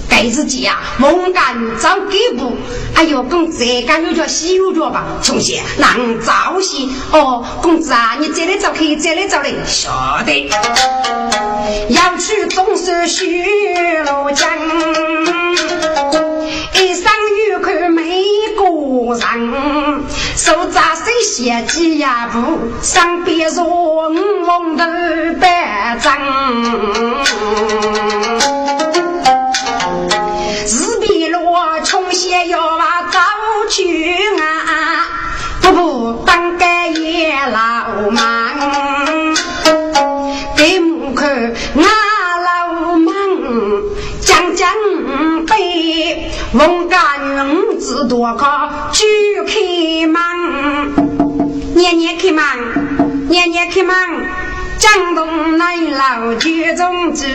[0.10, 2.56] 给自己呀，猛干早给不？
[2.96, 5.06] 哎呦，公子，干有叫洗有脚吧？
[5.22, 9.56] 从前能早些哦，公子啊，你这里走可以，这里走嘞。
[9.66, 9.90] 晓
[10.26, 10.50] 得，
[11.90, 13.44] 要去总是徐
[14.04, 14.50] 罗江，
[16.74, 18.24] 一生玉看美
[19.14, 20.04] 人，
[20.36, 24.84] 手扎水鞋几呀步，上边说五龙头
[25.40, 26.18] 白张。
[30.66, 33.20] 日比落穷些要把早
[33.70, 35.08] 去啊，
[35.62, 36.66] 不不当个
[37.00, 38.24] 野老忙，
[40.56, 41.54] 给母看
[45.60, 48.46] 背，翁家女子多可
[48.94, 49.06] 举
[49.46, 50.24] 开忙，
[51.76, 52.46] 年年开忙，
[53.28, 53.96] 年年开忙。
[54.78, 57.26] 江东南老举中子，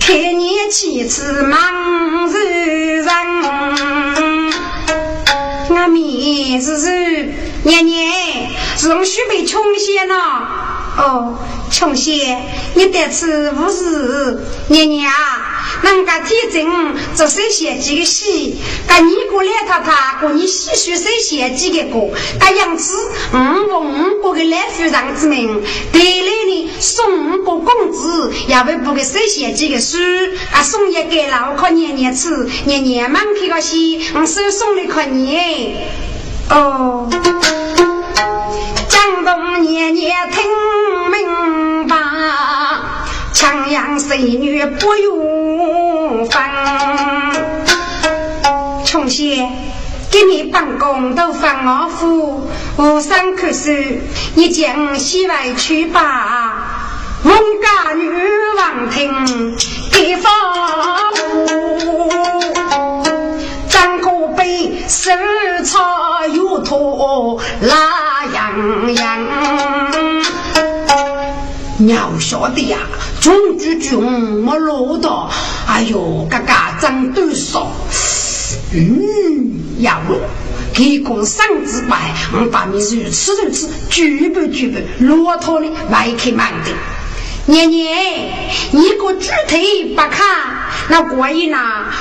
[0.00, 3.06] 开年起次忙日人。
[5.68, 7.32] 我名字是
[7.62, 8.50] 年年，
[8.82, 10.14] 容许被穷些呢。
[10.96, 11.38] 哦，
[11.70, 12.42] 穷仙，
[12.74, 15.14] 你得吃五十年年啊。
[15.82, 16.66] 人家天真
[17.14, 18.58] 做谁写几个戏？
[18.86, 22.10] 干你过来他他过你细数谁写几个歌？
[22.38, 22.94] 干样子
[23.32, 25.62] 五个五个个来夫人之名，
[25.92, 29.96] 对来呢送五个公子，也会不给谁写几个书？
[30.52, 35.76] 啊送一个老可年年吃，年年忙开个戏，我手送的可你
[36.50, 37.08] 哦，
[39.70, 40.42] 年年听
[41.12, 41.96] 明白。
[43.32, 46.42] 强养水女不用分，
[48.84, 49.48] 穷些
[50.10, 53.70] 给你办公都放我夫，无上可书，
[54.34, 56.88] 你将西外去吧。
[57.22, 58.10] 翁家女
[58.58, 59.56] 王听
[59.92, 60.28] 给发
[61.12, 62.10] 布，
[63.68, 65.12] 张可悲手
[65.64, 68.09] 操又拖拉
[68.94, 70.22] 洋洋，
[71.78, 72.78] 鸟晓得呀。
[73.20, 75.30] 中举军没落到，
[75.66, 77.70] 哎呦，嘎嘎长短少，
[78.72, 80.18] 嗯，要不
[80.72, 86.70] 给公上子白，我把你如此如此，举不举不，骆驼呢外开满的。
[87.46, 88.30] 年年
[88.72, 89.56] 一个猪头
[89.96, 90.20] 不看，
[90.88, 91.58] 那过一呢，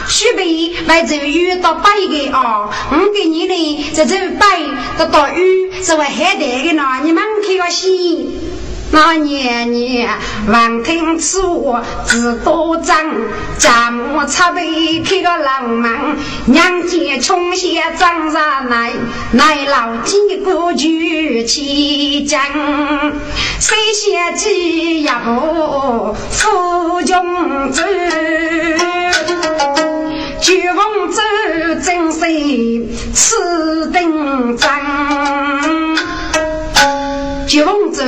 [0.08, 4.46] 许备买这鱼到白的哦，我给你呢，在这白
[4.98, 8.59] 得到雨，是为海带的呢，你们开个心。
[8.92, 10.10] 那年年
[10.48, 12.96] 闻听此话，知多脏，
[13.60, 18.92] 家母插背开个老门，娘家穷些长上来，
[19.34, 22.42] 来老几个举起将，
[23.60, 27.86] 谁先几也不负穷子，
[30.42, 31.22] 举凤走
[31.86, 34.68] 真是此等脏，
[37.48, 38.04] 举凤走。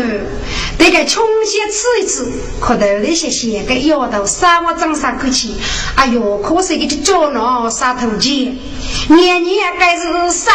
[0.83, 2.25] 这个穷些吃一吃，
[2.59, 5.55] 可得那些些个丫头杀我长上口气，
[5.95, 8.57] 哎呦，可是一个脚脑杀头尖，
[9.07, 10.51] 年年该是生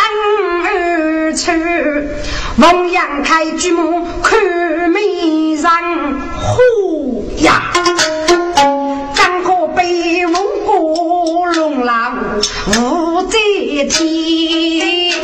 [0.64, 1.52] 儿出，
[2.60, 4.36] 望阳开举目看
[4.90, 5.62] 美人，
[6.42, 7.72] 呼呀，
[9.14, 12.40] 张可被蒙古龙狼
[12.76, 13.38] 无在
[13.88, 15.14] 天，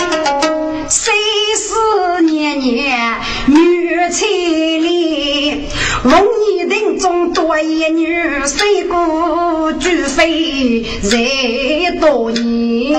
[0.94, 1.10] 谁
[1.56, 5.62] 是年年女才丽？
[6.04, 8.14] 龙一定中多一女，
[8.44, 11.16] 谁顾举飞在
[11.98, 12.92] 多年？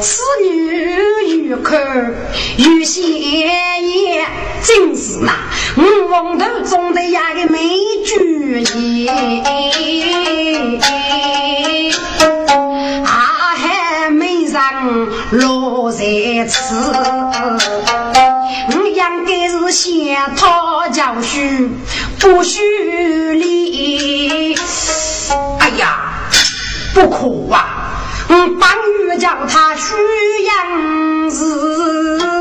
[0.00, 0.54] 此女
[1.28, 2.14] 欲看
[2.56, 4.24] 欲仙也，
[4.62, 5.32] 真是那
[5.76, 7.58] 五王头中的呀个美
[8.16, 9.10] 女也。
[15.30, 16.04] 若在
[16.48, 16.74] 此，
[18.68, 21.38] 我应该是先讨教书，
[22.18, 22.60] 不许
[23.34, 24.54] 离。
[25.58, 26.14] 哎呀，
[26.94, 28.70] 不苦啊，我帮
[29.06, 29.94] 月将他徐
[30.44, 32.36] 阳子，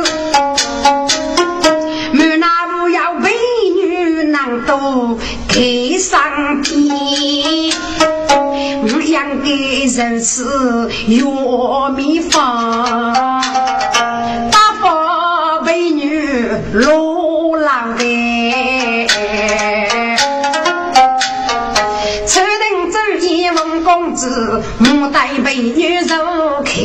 [2.14, 3.32] 那美
[3.76, 5.18] 女难多
[5.48, 7.74] 给上皮。
[8.78, 10.44] 我养的人是
[11.08, 13.42] 药秘方，
[14.52, 19.08] 大佛美女罗老的，
[22.26, 26.08] 此等周一问公子，莫待美女入
[26.64, 26.76] 看。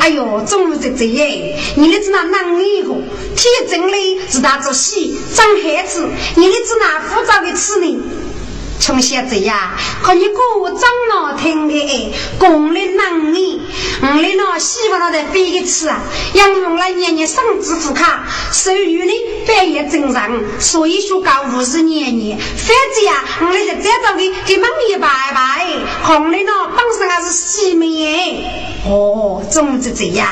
[0.00, 1.58] 哎呦，终于在这耶！
[1.76, 2.94] 你的只那男一个，
[3.36, 3.96] 天真的
[4.28, 8.02] 是他做戏长孩子，你的只那复杂的词呢？
[8.80, 9.72] 从现在呀，
[10.02, 10.82] 看你哥长
[11.14, 13.62] 老听的，功力能力，
[14.02, 16.00] 我的那希望他在飞一次啊，
[16.34, 19.12] 养用了年年上支付卡，收入呢
[19.46, 25.66] 百业正常，所以说高五十年年，反正呀，我们在这找的给忙一拜拜，
[26.02, 28.44] 红的呢本身还是西面
[28.86, 30.28] 哦，总之这样，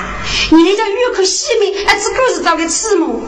[0.51, 3.23] 你那叫玉口西面，哎，这狗是找个吃么？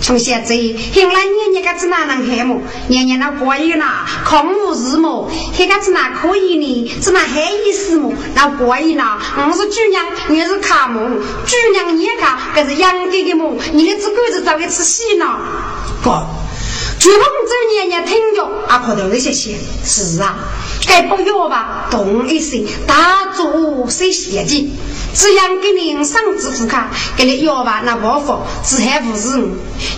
[0.00, 2.60] 从现在，现来年年个子哪能黑么？
[2.88, 5.30] 年年那过瘾啦，空无日么？
[5.54, 6.90] 黑个子哪可以呢？
[7.00, 8.12] 只那黑意思么？
[8.34, 9.18] 那过瘾啦！
[9.36, 11.00] 我是主娘，你是卡么？
[11.46, 13.56] 主娘你看，这是养狗的么？
[13.72, 15.26] 你的只狗子找个吃戏呢？
[16.02, 16.10] 不，
[17.00, 20.36] 主公这年年听着，阿婆头那些些是啊，
[20.86, 21.86] 该不要吧？
[21.90, 24.72] 动一声，大做些邪计。
[25.14, 29.48] 只养给你上支付卡，给你要吧，那不付，只还无事。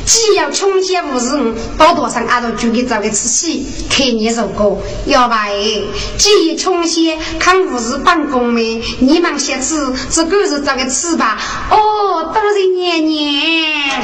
[0.07, 5.83] 既要穷些无事，包多上阿都就给找个吃起，看你如果要吧哎，
[6.17, 11.39] 既穷些看无事办公没，你们先吃，只够是找个吃吧。
[11.71, 14.03] 哦，都是年年，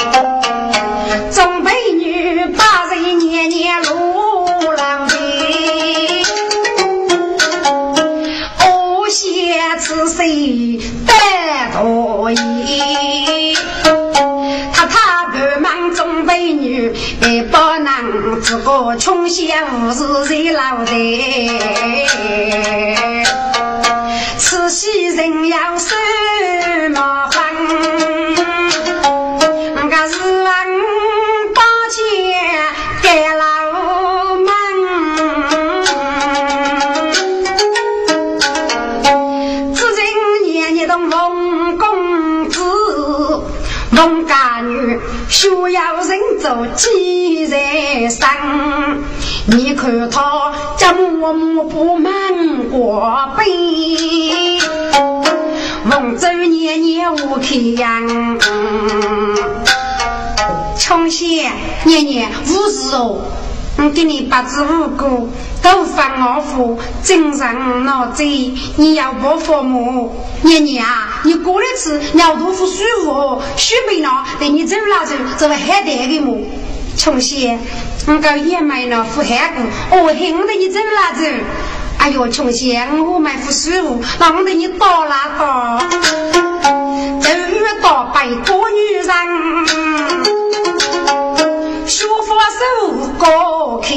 [1.32, 2.46] 中美女
[2.88, 5.16] 八人年年路郎的。
[9.08, 11.12] 先此谁得
[11.80, 13.56] 多意？
[14.72, 20.94] 他他不忙中美女，也不能这个穷闲无事谁老的？
[24.38, 25.94] 此戏人要什
[26.90, 27.28] 么
[33.06, 33.44] 钱给了。
[43.90, 48.28] 农家女需要人做几人生？
[49.46, 52.12] 你看他这默默不满
[52.70, 54.58] 过背，
[55.84, 58.38] 孟州年年无开阳，
[60.86, 63.18] 从前年年五十哦，
[63.76, 65.28] 我给你八字五个，
[65.60, 70.14] 都翻我父，经常脑子，你要不父我？
[70.42, 76.38] 年年啊，你过来吃要多腐舒服哦，舒服了，等你走了走，这个还得给我。
[76.96, 77.58] 从前
[78.06, 81.26] 我搞燕麦了，富汉谷，我听得你走了走。
[81.98, 85.84] 哎呦，穷仙，我买副书，那我给你打那个，
[87.20, 89.06] 都打败多女人。
[92.36, 92.64] 书法手
[93.18, 93.88] 高开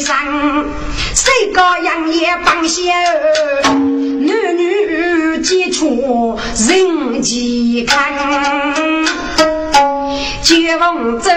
[0.00, 0.66] 山，
[1.14, 2.82] 谁个杨也帮小
[3.62, 9.43] 男女接触人间看。
[10.42, 11.30] 绝望走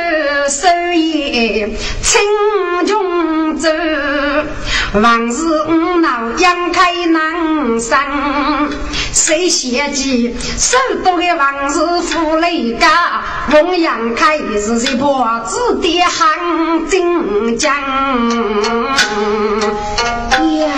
[0.49, 2.21] 手艺青
[2.85, 3.69] 穷走，
[5.01, 8.69] 往事无脑杨开南山。
[9.13, 10.35] 谁写记？
[10.57, 17.73] 首都的王氏富雷家，翁阳开是一破子的汉金将。
[20.59, 20.69] 呀，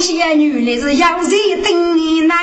[0.00, 2.38] 穷些女的是要人等难。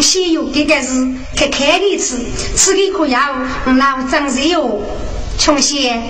[0.00, 1.06] 先有这个是
[1.36, 2.16] 开开的吃，
[2.56, 3.20] 吃的可要
[3.66, 4.80] 老长肉哦。
[5.38, 6.02] 穷些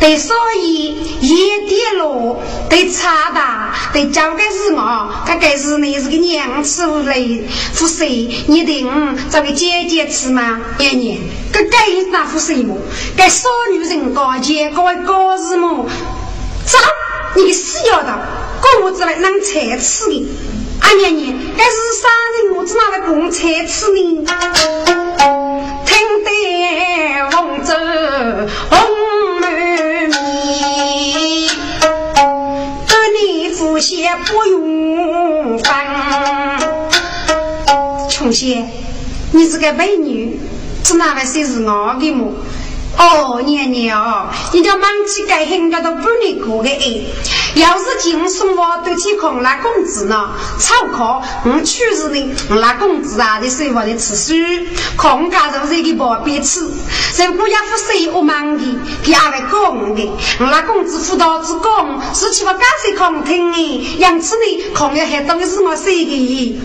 [0.00, 2.38] 对所以一点路
[2.70, 7.42] 对差大对交给是我，这个是你是个娘吃无累，
[7.76, 10.62] 不是你对我找个姐姐吃吗？
[10.78, 11.18] 年年，
[11.52, 12.78] 这该是那不是么？
[13.16, 15.86] 该少女人高洁，高高是么？
[16.64, 16.78] 走，
[17.36, 18.18] 你死要的，
[18.80, 20.26] 狗子来能才吃的。
[20.80, 21.70] 阿娘娘，这是
[22.00, 22.56] 啥人？
[22.56, 24.24] 我只拿来供菜吃呢。
[25.84, 26.28] 听得
[27.32, 27.72] 红烛
[28.70, 28.78] 红
[29.40, 29.44] 满
[30.08, 30.12] 面，
[32.86, 36.58] 得你福些不用烦。
[38.08, 38.70] 琼仙，
[39.32, 40.40] 你是个美女，
[40.82, 42.32] 只拿来谁是我的么？
[42.98, 47.04] 哦，娘娘哦，你叫忙起该很，家都不离过的哎。
[47.54, 54.34] 要是今送我都去看那公子呢，超考我去日呢，那公子啊，的生活的吃书，
[54.96, 58.64] 空家都是一个宝贝吃，如果要不谁我忙的，
[59.02, 63.58] 第二位讲的，那公子辅导之讲，是去我干谁空听的，
[63.98, 66.60] 因此呢，空要还都是我写的。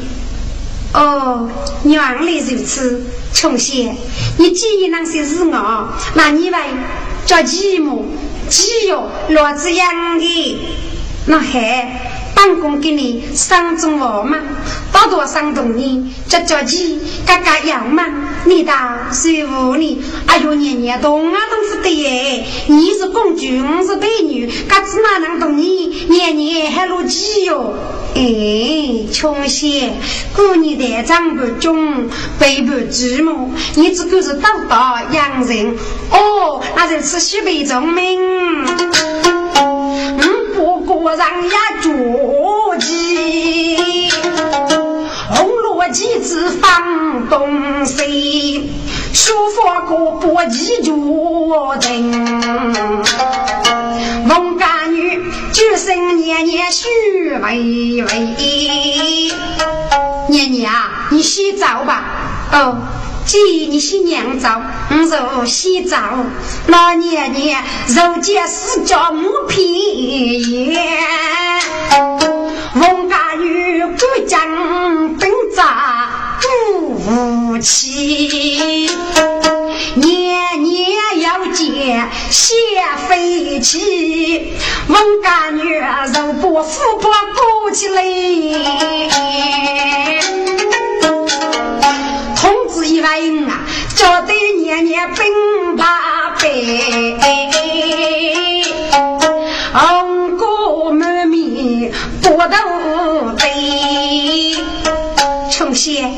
[0.94, 1.48] 哦，
[1.86, 3.96] 原来如此，琼仙，
[4.38, 6.58] 你既然能些是我，那你为
[7.26, 8.04] 叫寂寞，
[8.50, 10.58] 既有罗子养的，
[11.28, 14.40] 那还办公给你上中我吗？
[14.92, 18.04] 到多上动你，叫叫鸡，嘎嘎养吗？
[18.46, 20.02] 你当师傅呢？
[20.26, 22.44] 哎呦，年年动啊动不对耶！
[22.66, 23.46] 你是公主，
[23.78, 26.08] 我是美女，嘎子哪能懂你？
[26.10, 27.76] 年年还落鸡哟！
[28.16, 29.94] 哎，穷些，
[30.36, 35.78] 过年的长不中，背不寂寞，你只顾是道道养人。
[36.10, 38.20] 哦，那就是虚伪聪明。
[40.82, 44.10] 嗯，不过让呀着急，
[45.30, 48.72] 红罗几子放东西，
[49.14, 52.04] 书法过不记住人。
[54.26, 55.24] 孟干女，
[55.54, 56.88] 举身年年许
[57.30, 59.32] 微微。
[60.30, 62.04] 年年啊，你洗澡吧。
[62.54, 62.78] 哦，
[63.32, 65.98] 既你洗娘澡，我就洗澡。
[66.68, 70.78] 那年年肉结四角木皮
[72.74, 73.96] 孟干女，过
[74.28, 76.42] 江奔扎
[77.06, 78.90] 不气。
[79.96, 82.58] 年年要见先
[83.08, 84.52] 飞起，
[84.88, 88.04] 孟干女肉不富不起来。
[93.02, 93.62] 同志一万啊，
[93.96, 96.42] 叫得年年奔八百，
[99.74, 101.92] 红果满面
[102.22, 102.56] 不斗
[103.38, 104.56] 杯，
[105.52, 106.12] 穷些。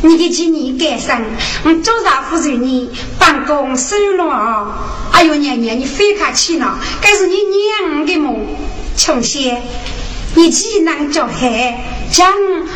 [0.00, 1.24] 你的今年干生，
[1.64, 2.88] 我做啥扶着你？
[3.18, 4.78] 办公收了。
[5.10, 8.46] 哎呦，娘娘，你非客气了，该是你娘的梦。
[8.96, 9.60] 穷些，
[10.34, 12.32] 你既能叫海，将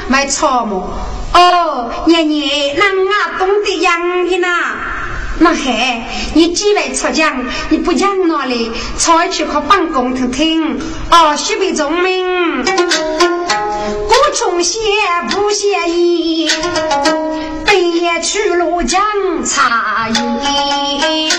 [0.09, 0.85] 买草木。
[1.35, 4.49] 哦，娘娘，那我懂得养的呢。
[5.39, 8.71] 那海，你既来出江，你不讲哪里？
[8.99, 10.81] 草去靠办公听听。
[11.11, 12.65] 哦，学会聪明。
[12.65, 14.79] 孤穷些
[15.31, 16.49] 不嫌意，
[17.65, 19.01] 北去路江
[19.45, 21.33] 茶叶。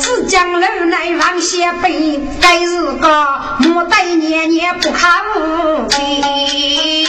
[0.00, 3.26] 只将楼内望些北，该是个
[3.58, 7.06] 莫待年年不看无天。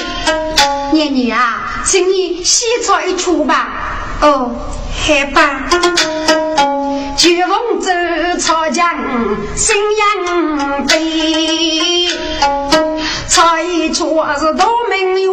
[0.91, 3.69] 年年啊，请你洗澡一出吧。
[4.21, 4.51] 哦，
[4.91, 5.69] 好吧。
[7.15, 7.91] 九凤走
[8.39, 8.87] 草江
[9.55, 12.07] 新阳北，
[13.27, 15.29] 采一撮是多名月，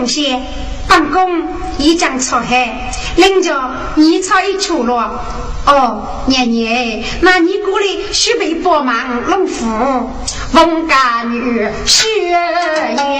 [0.00, 0.40] 穷些
[0.88, 1.46] 办公
[1.76, 5.22] 一将出海，领着你采一撮了。
[5.66, 8.96] 哦，年年，那你过来须备帮忙
[9.28, 9.66] 农夫，
[10.54, 12.32] 翁家女学爷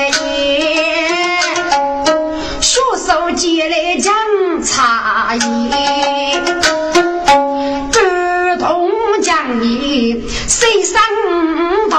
[0.08, 1.38] 爷。
[2.62, 4.14] 双手接来将
[4.64, 5.40] 茶叶，
[7.92, 8.90] 感动
[9.22, 10.98] 将你身上
[11.90, 11.98] 道，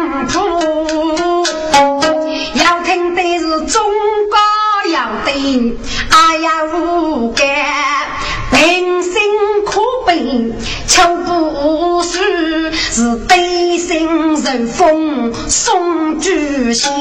[15.47, 16.91] 送菊仙，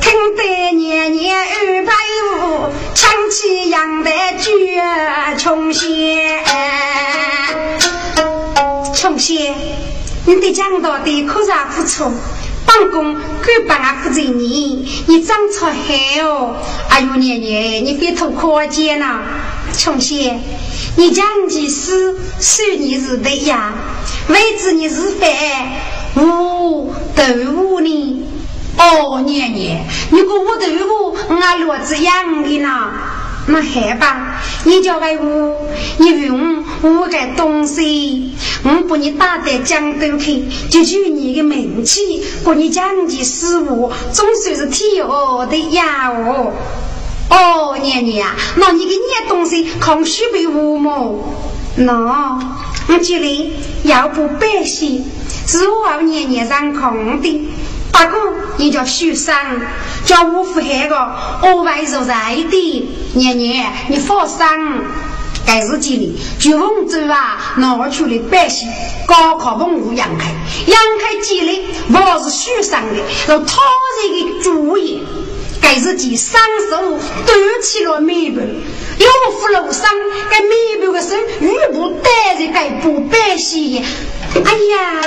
[0.00, 1.92] 听得年年二百
[2.40, 4.10] 五，唱起杨梅
[4.40, 4.82] 绝
[5.38, 6.42] 穷仙。
[8.92, 9.54] 穷仙，
[10.26, 12.12] 你的讲道的可是不错，
[12.66, 13.22] 办公敢
[13.68, 15.72] 帮我负责你，你长出好
[16.24, 16.56] 哦。
[16.88, 19.20] 哎呦，年年你别偷可见呐，
[19.78, 20.40] 穷仙。
[20.96, 23.72] 你讲的是算你是对呀，
[24.28, 25.28] 为子你是饭
[26.16, 28.24] 无豆腐呢？
[28.78, 32.90] 哦，念念，你给我豆腐，我骡子养的呢。
[33.44, 35.56] 那好吧，你叫为我，
[35.98, 46.52] 你用我个东西，我把你打在江沟去，就取你的名气，把你讲的师傅，总算是天鹅的呀哦。
[47.32, 51.18] 哦，娘娘啊，那你给你的东西空虚被我么？
[51.76, 52.38] 那
[52.88, 53.54] 我这里
[53.84, 55.02] 要不百姓，
[55.46, 57.48] 是我年年上空的。
[57.90, 58.20] 不过，
[58.58, 59.34] 你叫许生，
[60.04, 60.94] 叫我付黑个，
[61.42, 62.88] 额外肉在的。
[63.14, 64.38] 年年，你放心，
[65.46, 68.68] 该日记里，就洪州啊，拿出来百姓
[69.06, 70.26] 高考文武杨开，
[70.66, 73.62] 杨开记里，我是许生的，是他
[74.02, 75.02] 人的主意。
[75.62, 79.06] 给自己双手端起了眉毛，有
[79.38, 79.88] 福楼上，
[80.28, 83.82] 该眉毛的手玉不带着该不百姓。
[84.34, 85.00] 哎呀，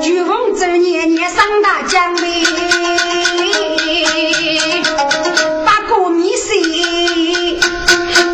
[0.00, 2.44] 巨凤这年年上大江嘞，
[5.64, 6.60] 八个米线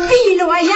[0.07, 0.73] 比洛阳。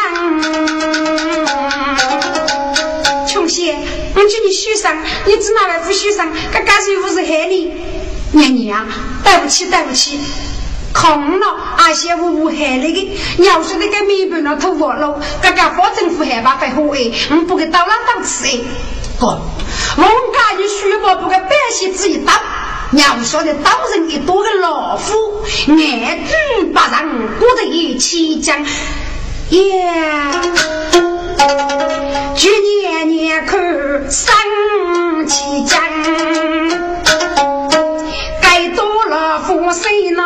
[3.28, 3.78] 穷仙，
[4.16, 7.74] 我叫你许上，你只拿来不许上，这干脆不是害你。
[8.32, 8.88] 娘娘啊，
[9.24, 10.20] 对不起，对不起。
[10.96, 11.46] 空了，
[11.78, 13.00] 阿些我无害那个，
[13.44, 18.60] 要说那个米饭那土窝了，刚刚保政府害怕会火哎，我不给刀郎当吃哎。
[19.20, 19.28] 哥，
[19.98, 22.34] 我们家你书包不给百姓子一刀，
[22.92, 25.44] 你要说的刀人一多个老虎，
[25.74, 28.66] 眼珠巴上裹得一起讲，
[29.50, 29.94] 耶，
[32.36, 34.36] 去年年看三
[35.28, 35.82] 七江，
[38.42, 40.24] 该多了富谁那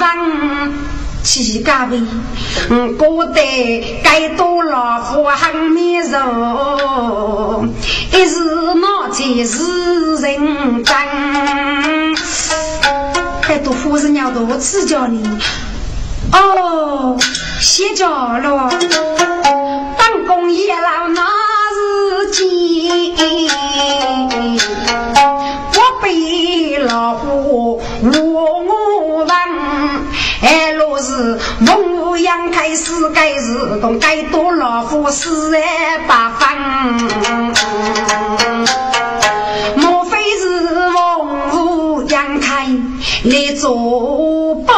[0.00, 0.72] 人？
[1.22, 2.00] 七家位，
[2.70, 6.16] 嗯，过得该多老夫很面熟，
[8.10, 8.42] 一时
[8.76, 10.96] 闹才是人真。
[13.46, 15.22] 该多夫人要多赐教你，
[16.32, 17.18] 哦，
[17.60, 18.70] 谢教了，
[19.98, 21.26] 当公爷老那
[22.24, 22.88] 是几？
[25.76, 28.29] 我被老虎我我问。
[31.20, 35.56] 哎，若是孟阳开始该是动，该多老夫四十
[36.08, 36.56] 八方。
[39.76, 42.66] 莫非是孟阳开
[43.24, 44.74] 来做保？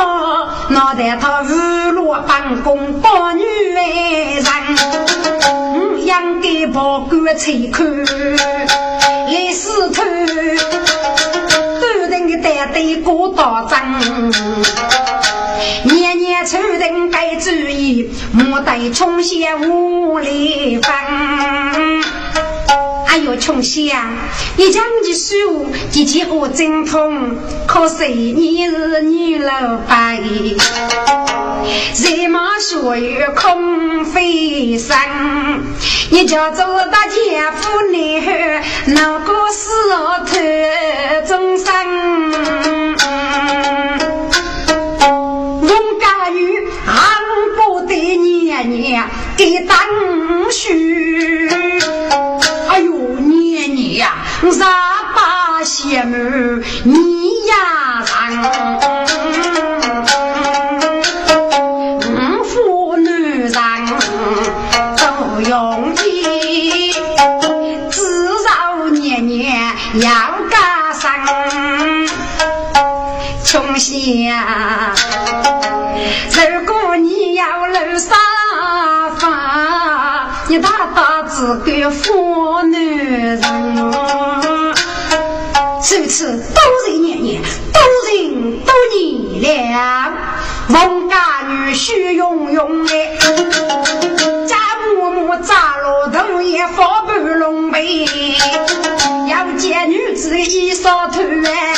[0.68, 3.84] 脑袋他日落办公保女人，
[5.74, 10.03] 嗯，养给保官吹口来死透，
[11.80, 13.76] 都人的带队过道争。
[16.43, 20.93] 年年出人该注意，莫待穷闲无力分。
[23.07, 24.11] 哎呦，穷闲啊！
[24.57, 27.36] 你讲的书，姐姐我精通，
[27.66, 30.57] 可惜你是女老板，人
[32.28, 34.97] 马学语空飞升。
[36.11, 39.70] 你家做大姐夫女儿，哪个是
[40.26, 40.34] 头
[41.28, 41.70] 终生？
[48.83, 49.78] 年给当
[50.51, 51.49] 婿，
[52.68, 56.16] 哎呦年年呀，十八贤母
[56.83, 56.93] 你
[57.47, 58.43] 呀让，
[62.09, 63.95] 五夫男人
[64.97, 65.05] 都
[65.49, 66.93] 容易，
[67.89, 67.97] 至
[68.45, 70.11] 少年年要
[70.51, 71.09] 加上
[73.45, 74.35] 穷些，
[81.57, 83.40] 个富男人，
[85.82, 87.42] 此次都是年年，
[87.72, 90.12] 都人都你了。
[90.68, 91.16] 王家
[91.48, 92.92] 女婿拥拥的，
[94.46, 94.57] 家
[94.94, 98.07] 母母扎罗头也发不龙背，
[99.28, 101.74] 要见女子一扫头哎，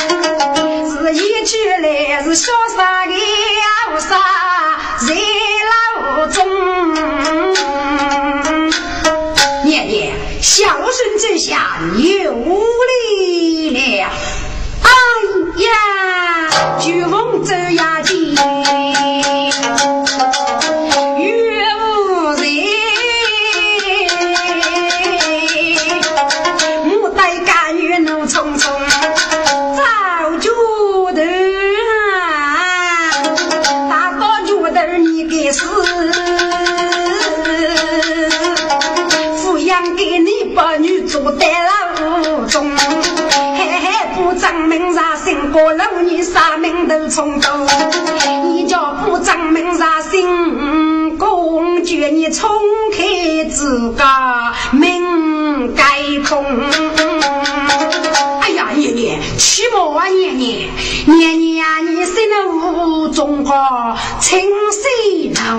[0.88, 2.46] 是一去来是潇
[2.76, 4.16] 洒的潇洒
[5.06, 5.14] 在
[5.70, 6.44] 老中。
[10.56, 14.08] 孝顺之下有力量，
[14.84, 14.88] 哎
[15.64, 18.00] 呀，巨风走呀
[41.38, 41.70] 在了
[42.40, 47.66] 屋中，嘿嘿不张门上新过楼，你啥名都冲动，
[48.44, 50.54] 你叫不张门上新。
[51.96, 52.50] 愿你冲
[52.92, 56.44] 开自家门盖空。
[58.40, 60.68] 哎呀，年年，起码啊，年年，
[61.06, 64.40] 年年呀，你生了无中好，清
[64.72, 65.56] 水头，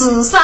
[0.00, 0.40] 子三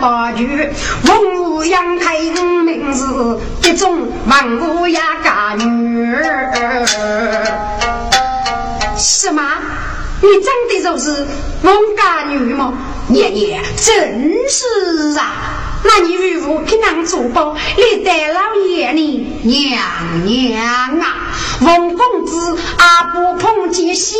[0.00, 6.76] 八九，文武杨开名字，一种文武也嫁女儿，
[8.96, 9.42] 什么？
[10.20, 11.26] 你长得就是
[11.64, 12.74] 王家女吗？
[13.08, 15.32] 年年真是啊！
[15.82, 17.56] 那你如何给俺做保？
[17.76, 19.26] 你带老爷呢？
[19.42, 19.80] 娘
[20.24, 20.64] 娘
[21.00, 21.04] 啊，
[21.62, 24.14] 王公子阿不碰见兄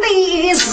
[0.00, 0.70] 弟事，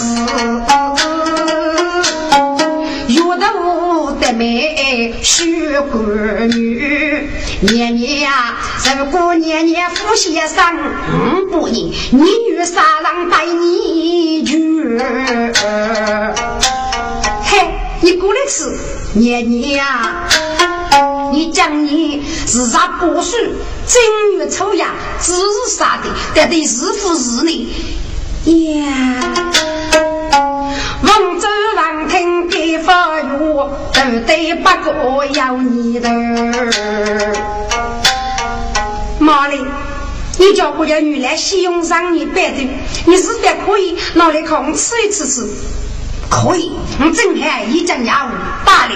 [3.08, 7.28] 岳头的妹许闺女，
[7.60, 8.56] 年年呀，
[8.98, 14.98] 如果年年夫先生不义，你女杀郎带你去。
[17.44, 18.76] 嘿，你过来吃，
[19.14, 20.28] 年年呀。
[21.32, 23.36] 你讲你是啥不属？
[23.86, 27.68] 正月初呀，只是啥的，得对是福是呢？
[28.74, 28.86] 呀，
[31.06, 33.38] 孟州王听给发育，
[33.92, 34.92] 都得八个
[35.32, 36.10] 要你的。
[39.18, 39.58] 妈嘞，
[40.38, 42.68] 你叫姑娘女来西用上你摆的，
[43.06, 45.48] 你是否可以拿来空吃一吃吃？
[46.28, 48.30] 可以，我正好一张家务
[48.64, 48.94] 罢了。